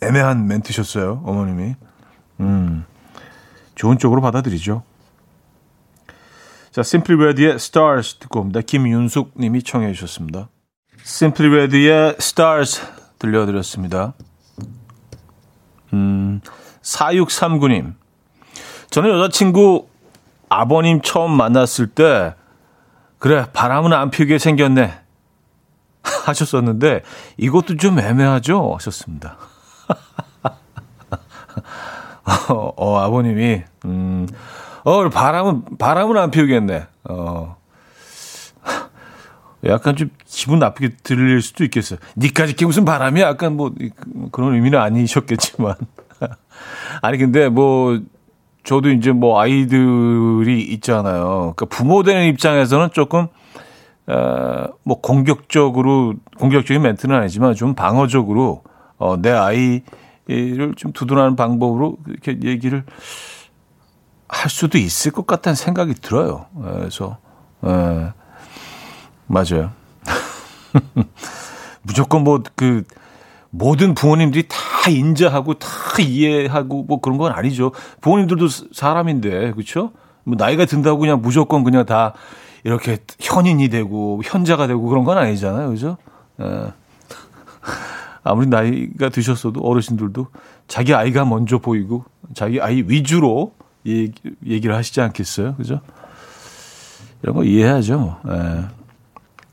애매한 0.00 0.46
멘트셨어요, 0.46 1.22
어머님이. 1.24 1.74
음, 2.40 2.84
좋은 3.74 3.98
쪽으로 3.98 4.22
받아들이죠. 4.22 4.82
자, 6.70 6.80
Simply 6.80 7.22
Red의 7.22 7.56
Stars 7.56 8.18
듣고 8.18 8.40
옵니다. 8.40 8.62
김윤숙 8.62 9.34
님이 9.38 9.62
청해 9.62 9.92
주셨습니다. 9.92 10.48
Simply 11.00 11.52
Red의 11.52 12.16
Stars 12.18 12.80
들려드렸습니다. 13.18 14.14
음, 15.92 16.40
4639님. 16.82 17.94
저는 18.90 19.10
여자친구 19.10 19.88
아버님 20.48 21.00
처음 21.00 21.32
만났을 21.32 21.86
때, 21.88 22.34
그래, 23.18 23.46
바람은 23.52 23.92
안 23.92 24.10
피우게 24.10 24.38
생겼네. 24.38 25.02
하셨었는데 26.26 27.02
이것도 27.36 27.76
좀 27.76 27.98
애매하죠 27.98 28.74
하셨습니다. 28.74 29.36
어, 32.48 32.54
어, 32.76 32.98
아버님이 32.98 33.62
음, 33.84 34.28
어 34.84 35.08
바람은 35.08 35.78
바람은 35.78 36.16
안 36.16 36.30
피우겠네. 36.30 36.86
어. 37.04 37.56
약간 39.64 39.94
좀 39.94 40.10
기분 40.26 40.58
나쁘게 40.58 40.96
들릴 41.02 41.40
수도 41.40 41.64
있겠어요. 41.64 41.98
니까지 42.16 42.56
게 42.56 42.66
무슨 42.66 42.84
바람이야? 42.84 43.26
약간 43.26 43.56
뭐 43.56 43.72
그런 44.32 44.54
의미는 44.54 44.78
아니셨겠지만. 44.78 45.76
아니 47.02 47.18
근데 47.18 47.48
뭐 47.48 48.00
저도 48.64 48.90
이제 48.90 49.12
뭐 49.12 49.40
아이들이 49.40 50.62
있잖아요. 50.62 51.54
그러니까 51.56 51.66
부모 51.66 52.02
되는 52.02 52.26
입장에서는 52.26 52.90
조금 52.92 53.26
어, 54.06 54.66
뭐 54.84 55.00
공격적으로 55.00 56.14
공격적인 56.38 56.82
멘트는 56.82 57.16
아니지만 57.16 57.54
좀 57.54 57.74
방어적으로 57.74 58.62
어, 58.98 59.16
내 59.20 59.30
아이를 59.30 60.74
좀 60.76 60.92
두둔하는 60.92 61.36
방법으로 61.36 61.96
이렇게 62.06 62.38
얘기를 62.44 62.84
할 64.28 64.50
수도 64.50 64.78
있을 64.78 65.12
것 65.12 65.26
같다는 65.26 65.54
생각이 65.56 65.94
들어요. 65.94 66.46
그래서 66.60 67.18
에, 67.64 68.12
맞아요. 69.26 69.72
무조건 71.82 72.22
뭐 72.24 72.42
그 72.54 72.84
모든 73.54 73.94
부모님들이 73.94 74.48
다 74.48 74.90
인자하고 74.90 75.54
다 75.54 75.68
이해하고 76.00 76.84
뭐 76.84 77.00
그런 77.00 77.18
건 77.18 77.32
아니죠. 77.32 77.72
부모님들도 78.00 78.48
사람인데 78.72 79.52
그렇죠? 79.52 79.92
뭐 80.24 80.36
나이가 80.38 80.64
든다고 80.64 80.98
그냥 80.98 81.20
무조건 81.20 81.62
그냥 81.62 81.84
다 81.84 82.14
이렇게 82.64 82.98
현인이 83.20 83.68
되고 83.68 84.22
현자가 84.24 84.66
되고 84.66 84.80
그런 84.88 85.04
건 85.04 85.18
아니잖아요. 85.18 85.68
그죠? 85.68 85.98
예. 86.40 86.72
아무리 88.24 88.46
나이가 88.46 89.10
드셨어도 89.10 89.60
어르신들도 89.60 90.28
자기 90.66 90.94
아이가 90.94 91.26
먼저 91.26 91.58
보이고 91.58 92.04
자기 92.34 92.58
아이 92.58 92.82
위주로 92.86 93.52
얘기, 93.84 94.14
얘기를 94.46 94.74
하시지 94.74 94.98
않겠어요? 95.02 95.56
그죠? 95.56 95.80
이런 97.22 97.36
거 97.36 97.44
이해하죠. 97.44 98.16
예. 98.28 98.64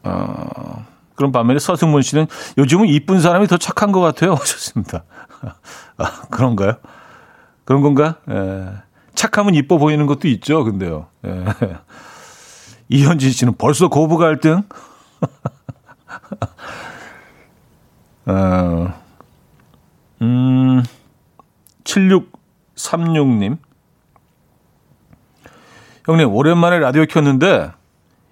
어, 0.03 0.85
그런 1.19 1.33
반면에 1.33 1.59
서승문 1.59 2.01
씨는 2.01 2.27
요즘은 2.57 2.87
이쁜 2.87 3.19
사람이 3.19 3.47
더 3.47 3.57
착한 3.57 3.91
것 3.91 3.99
같아요. 3.99 4.35
하셨습니다. 4.39 5.03
아, 5.97 6.21
그런가요? 6.29 6.75
그런 7.65 7.81
건가? 7.81 8.15
예. 8.29 8.69
착하면 9.15 9.53
이뻐 9.53 9.77
보이는 9.77 10.05
것도 10.05 10.29
있죠. 10.29 10.63
근데요. 10.63 11.07
예. 11.25 11.43
이현진 12.87 13.31
씨는 13.31 13.55
벌써 13.57 13.89
고부 13.89 14.17
갈등? 14.17 14.63
어, 18.25 18.93
음, 20.21 20.83
7636님. 21.83 23.57
형님, 26.05 26.33
오랜만에 26.33 26.79
라디오 26.79 27.05
켰는데 27.05 27.73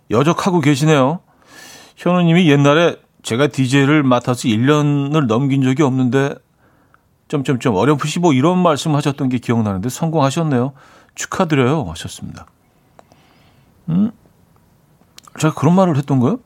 여적하고 0.10 0.62
계시네요. 0.62 1.20
현우님이 1.98 2.50
옛날에 2.50 2.96
제가 3.24 3.48
DJ를 3.48 4.04
맡아서 4.04 4.48
1년을 4.48 5.26
넘긴 5.26 5.64
적이 5.64 5.84
없는데 5.84 6.36
점점점 7.28 7.76
어렴풋이 7.76 8.20
뭐 8.20 8.32
이런 8.32 8.60
말씀 8.60 8.96
하셨던 8.96 9.30
게 9.30 9.40
기억나는데 9.40 9.90
성공하셨네요. 9.90 10.74
축하드려요. 11.16 11.84
하셨습니다. 11.90 12.46
음, 13.90 14.12
제가 15.40 15.54
그런 15.56 15.76
말을 15.76 15.98
했던 15.98 16.20
거요? 16.20 16.40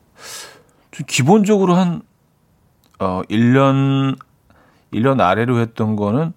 기본적으로 1.08 1.76
한, 1.76 2.02
어, 3.00 3.22
1년, 3.30 4.18
1년 4.94 5.20
아래로 5.20 5.60
했던 5.60 5.96
거는 5.96 6.34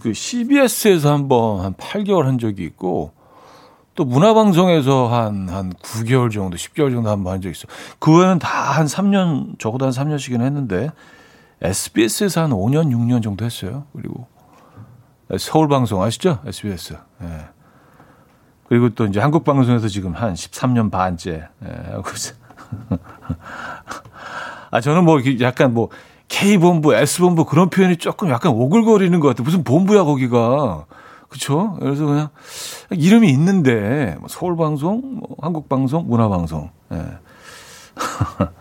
그 0.00 0.12
CBS에서 0.12 1.12
한번 1.12 1.60
한 1.64 1.74
8개월 1.74 2.24
한 2.24 2.38
적이 2.38 2.64
있고 2.64 3.12
또 4.00 4.06
문화방송에서 4.06 5.08
한, 5.08 5.50
한 5.50 5.74
9개월 5.74 6.32
정도, 6.32 6.56
10개월 6.56 6.90
정도 6.90 7.10
한번 7.10 7.34
한 7.34 7.42
적이 7.42 7.52
있어. 7.52 7.66
그 7.98 8.18
외에는 8.18 8.38
다 8.38 8.72
한 8.72 8.86
3년, 8.86 9.58
적어도 9.58 9.84
한 9.84 9.92
3년씩은 9.92 10.40
했는데 10.40 10.90
SBS에서 11.60 12.44
한 12.44 12.50
5년, 12.52 12.90
6년 12.94 13.22
정도 13.22 13.44
했어요. 13.44 13.84
그리고 13.94 14.26
서울방송 15.36 16.02
아시죠? 16.02 16.38
SBS. 16.46 16.94
예. 16.94 17.26
네. 17.26 17.48
그리고 18.70 18.88
또 18.88 19.04
이제 19.04 19.20
한국 19.20 19.44
방송에서 19.44 19.86
지금 19.88 20.14
한 20.14 20.32
13년 20.32 20.90
반째 20.90 21.48
예. 21.62 21.68
아 24.70 24.80
저는 24.80 25.04
뭐 25.04 25.20
약간 25.42 25.74
뭐 25.74 25.90
K 26.28 26.56
본부, 26.56 26.94
S 26.94 27.20
본부 27.20 27.44
그런 27.44 27.68
표현이 27.68 27.98
조금 27.98 28.30
약간 28.30 28.52
오글거리는 28.52 29.20
것 29.20 29.28
같아요. 29.28 29.44
무슨 29.44 29.62
본부야 29.62 30.04
거기가. 30.04 30.86
그렇죠? 31.30 31.76
그래서 31.80 32.04
그냥 32.04 32.28
이름이 32.90 33.30
있는데 33.30 34.16
뭐 34.18 34.28
서울 34.28 34.56
방송, 34.56 35.20
뭐 35.20 35.36
한국 35.40 35.68
방송, 35.68 36.06
문화 36.06 36.28
방송. 36.28 36.70
예. 36.92 37.04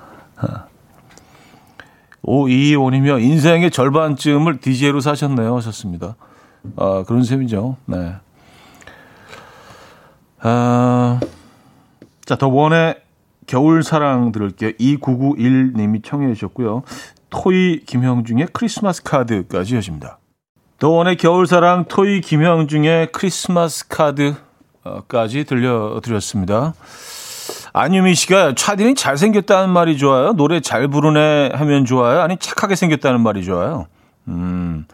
오이원이며 2.22 3.20
인생의 3.20 3.72
절반쯤을 3.72 4.60
DJ로 4.60 5.02
사셨네요 5.02 5.58
하셨습니다. 5.58 6.16
아 6.78 7.04
그런 7.06 7.24
셈이죠. 7.24 7.78
네. 7.86 8.14
아, 10.42 11.20
자, 12.26 12.36
더 12.36 12.48
원의 12.48 13.02
겨울 13.48 13.84
사랑 13.84 14.32
들을게요. 14.32 14.72
2991님이 14.74 16.04
청해 16.04 16.34
주셨고요. 16.34 16.84
토이 17.30 17.82
김형중의 17.86 18.50
크리스마스 18.54 19.04
카드까지 19.04 19.76
하십니다. 19.76 20.19
더 20.80 20.90
원의 20.90 21.18
겨울 21.18 21.46
사랑 21.46 21.86
토이 21.86 22.22
김형중의 22.22 23.12
크리스마스 23.12 23.88
카드까지 23.88 25.44
들려드렸습니다. 25.44 26.74
안유미 27.74 28.16
씨가 28.16 28.56
차디는 28.56 28.96
잘생겼다는 28.96 29.70
말이 29.72 29.98
좋아요? 29.98 30.34
노래 30.34 30.60
잘 30.62 30.88
부르네 30.88 31.52
하면 31.54 31.86
좋아요? 31.86 32.22
아니 32.22 32.38
착하게 32.38 32.76
생겼다는 32.76 33.22
말이 33.22 33.44
좋아요? 33.44 33.88
음, 34.28 34.86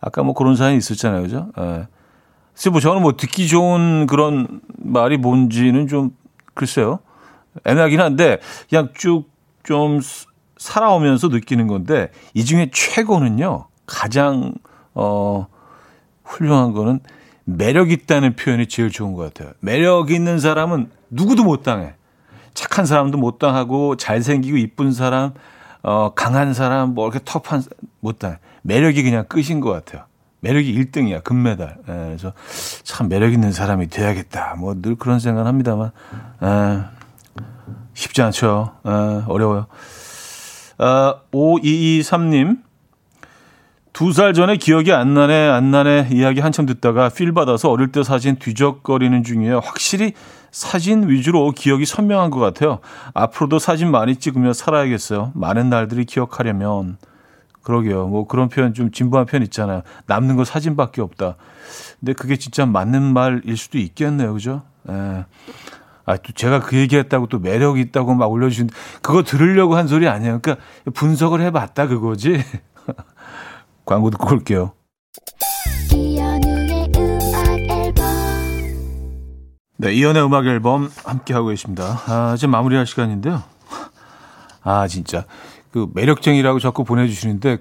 아까 0.00 0.22
뭐 0.22 0.34
그런 0.34 0.56
사연이 0.56 0.76
있었잖아요. 0.76 1.22
그죠? 1.22 1.48
예. 1.58 1.86
뭐 2.70 2.80
저는 2.80 3.02
뭐 3.02 3.16
듣기 3.16 3.46
좋은 3.46 4.06
그런 4.06 4.60
말이 4.76 5.16
뭔지는 5.16 5.86
좀 5.86 6.10
글쎄요. 6.54 6.98
애매하긴 7.64 8.00
한데 8.00 8.38
그냥 8.68 8.90
쭉 8.94 9.38
좀 9.68 10.00
살아오면서 10.56 11.28
느끼는 11.28 11.66
건데 11.66 12.10
이 12.32 12.46
중에 12.46 12.70
최고는요. 12.72 13.66
가장 13.84 14.54
어 14.98 15.46
훌륭한 16.24 16.72
거는 16.72 17.00
매력 17.44 17.90
있다는 17.90 18.36
표현이 18.36 18.66
제일 18.66 18.90
좋은 18.90 19.14
것 19.14 19.32
같아요. 19.32 19.54
매력 19.60 20.10
있는 20.10 20.38
사람은 20.38 20.90
누구도 21.10 21.44
못 21.44 21.62
당해. 21.62 21.94
착한 22.52 22.84
사람도 22.84 23.16
못 23.16 23.38
당하고 23.38 23.96
잘생기고 23.96 24.56
이쁜 24.56 24.92
사람, 24.92 25.32
어 25.82 26.12
강한 26.14 26.52
사람, 26.52 26.94
뭐 26.94 27.06
이렇게 27.08 27.20
터프한 27.24 27.62
못 28.00 28.18
당해. 28.18 28.36
매력이 28.62 29.02
그냥 29.04 29.24
끝인 29.28 29.60
것 29.60 29.70
같아요. 29.70 30.04
매력이 30.40 30.72
1등이야, 30.74 31.24
금메달. 31.24 31.78
예, 31.88 31.92
그래서 31.92 32.32
참 32.84 33.08
매력 33.08 33.32
있는 33.32 33.52
사람이 33.52 33.88
돼야겠다. 33.88 34.54
뭐 34.56 34.74
늘 34.74 34.94
그런 34.96 35.18
생각을 35.20 35.48
합니다만, 35.48 35.90
에, 36.42 36.46
예, 36.46 36.80
쉽지 37.94 38.22
않죠. 38.22 38.72
에, 38.86 38.90
예, 38.90 39.22
어려워요. 39.26 39.66
어, 40.78 41.20
5223님. 41.32 42.67
두 43.98 44.12
살 44.12 44.32
전에 44.32 44.58
기억이 44.58 44.92
안 44.92 45.12
나네, 45.12 45.48
안 45.48 45.72
나네 45.72 46.10
이야기 46.12 46.38
한참 46.38 46.66
듣다가 46.66 47.08
필 47.08 47.32
받아서 47.32 47.68
어릴 47.68 47.90
때 47.90 48.04
사진 48.04 48.36
뒤적거리는 48.36 49.24
중이에요. 49.24 49.58
확실히 49.58 50.12
사진 50.52 51.08
위주로 51.08 51.50
기억이 51.50 51.84
선명한 51.84 52.30
것 52.30 52.38
같아요. 52.38 52.78
앞으로도 53.14 53.58
사진 53.58 53.90
많이 53.90 54.14
찍으며 54.14 54.52
살아야겠어요. 54.52 55.32
많은 55.34 55.68
날들이 55.68 56.04
기억하려면. 56.04 56.96
그러게요. 57.64 58.06
뭐 58.06 58.28
그런 58.28 58.48
표현 58.48 58.72
좀 58.72 58.92
진부한 58.92 59.26
표현 59.26 59.42
있잖아요. 59.42 59.82
남는 60.06 60.36
거 60.36 60.44
사진밖에 60.44 61.02
없다. 61.02 61.34
근데 61.98 62.12
그게 62.12 62.36
진짜 62.36 62.66
맞는 62.66 63.02
말일 63.02 63.56
수도 63.56 63.78
있겠네요. 63.78 64.32
그죠? 64.32 64.62
예. 64.88 65.24
아, 66.06 66.16
또 66.16 66.32
제가 66.32 66.60
그 66.60 66.76
얘기했다고 66.76 67.26
또 67.26 67.38
매력이 67.40 67.80
있다고 67.82 68.14
막 68.14 68.30
올려주신, 68.30 68.70
그거 69.02 69.24
들으려고 69.24 69.76
한 69.76 69.88
소리 69.88 70.08
아니에요. 70.08 70.38
그러니까 70.40 70.64
분석을 70.94 71.42
해봤다 71.42 71.88
그거지. 71.88 72.42
광고 73.88 74.10
듣고 74.10 74.34
올게요. 74.34 74.72
네, 79.78 79.94
이연의 79.94 80.22
음악 80.24 80.46
앨범 80.46 80.90
함께하고 81.04 81.48
계십니다. 81.48 82.02
아, 82.06 82.34
이제 82.36 82.46
마무리할 82.46 82.86
시간인데요. 82.86 83.42
아, 84.62 84.86
진짜. 84.88 85.24
그 85.70 85.88
매력쟁이라고 85.94 86.58
자꾸 86.58 86.84
보내주시는데, 86.84 87.58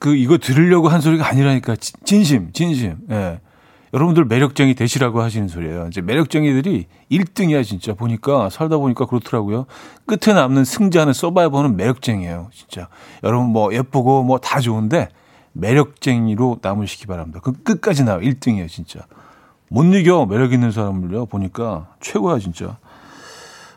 그, 0.00 0.16
이거 0.16 0.38
들으려고 0.38 0.88
한 0.88 1.00
소리가 1.00 1.28
아니라니까. 1.28 1.76
진심, 2.04 2.52
진심. 2.52 2.96
예. 3.10 3.38
여러분들 3.94 4.24
매력쟁이 4.24 4.74
되시라고 4.74 5.20
하시는 5.22 5.46
소리예요. 5.46 5.86
이제 5.88 6.00
매력쟁이들이 6.00 6.86
1등이야 7.12 7.64
진짜 7.64 7.92
보니까 7.94 8.48
살다 8.48 8.78
보니까 8.78 9.04
그렇더라고요. 9.06 9.66
끝에 10.06 10.32
남는 10.34 10.64
승자는 10.64 11.12
서바이버는 11.12 11.76
매력쟁이에요. 11.76 12.50
진짜 12.52 12.88
여러분 13.24 13.48
뭐 13.50 13.74
예쁘고 13.74 14.22
뭐 14.22 14.38
다 14.38 14.60
좋은데 14.60 15.08
매력쟁이로 15.52 16.58
남으시기 16.62 17.06
바랍니다. 17.06 17.40
그 17.42 17.52
끝까지 17.62 18.04
나와 18.04 18.20
1등이에요 18.20 18.68
진짜. 18.68 19.00
못 19.68 19.84
이겨 19.84 20.26
매력 20.26 20.52
있는 20.52 20.72
사람을요 20.72 21.26
보니까 21.26 21.94
최고야 22.00 22.38
진짜. 22.38 22.78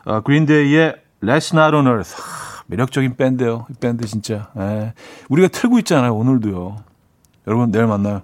아, 0.04 0.20
그린데이의 0.20 0.96
Let's 1.22 1.56
Not 1.56 1.76
On 1.76 1.86
Earth 1.86 2.14
아, 2.20 2.62
매력적인 2.66 3.16
밴드예요. 3.16 3.66
이 3.70 3.74
밴드 3.74 4.06
진짜. 4.06 4.50
에. 4.56 4.62
예. 4.62 4.94
우리가 5.28 5.48
틀고 5.48 5.78
있잖아요 5.80 6.14
오늘도요. 6.14 6.76
여러분 7.46 7.70
내일 7.70 7.86
만나요. 7.86 8.22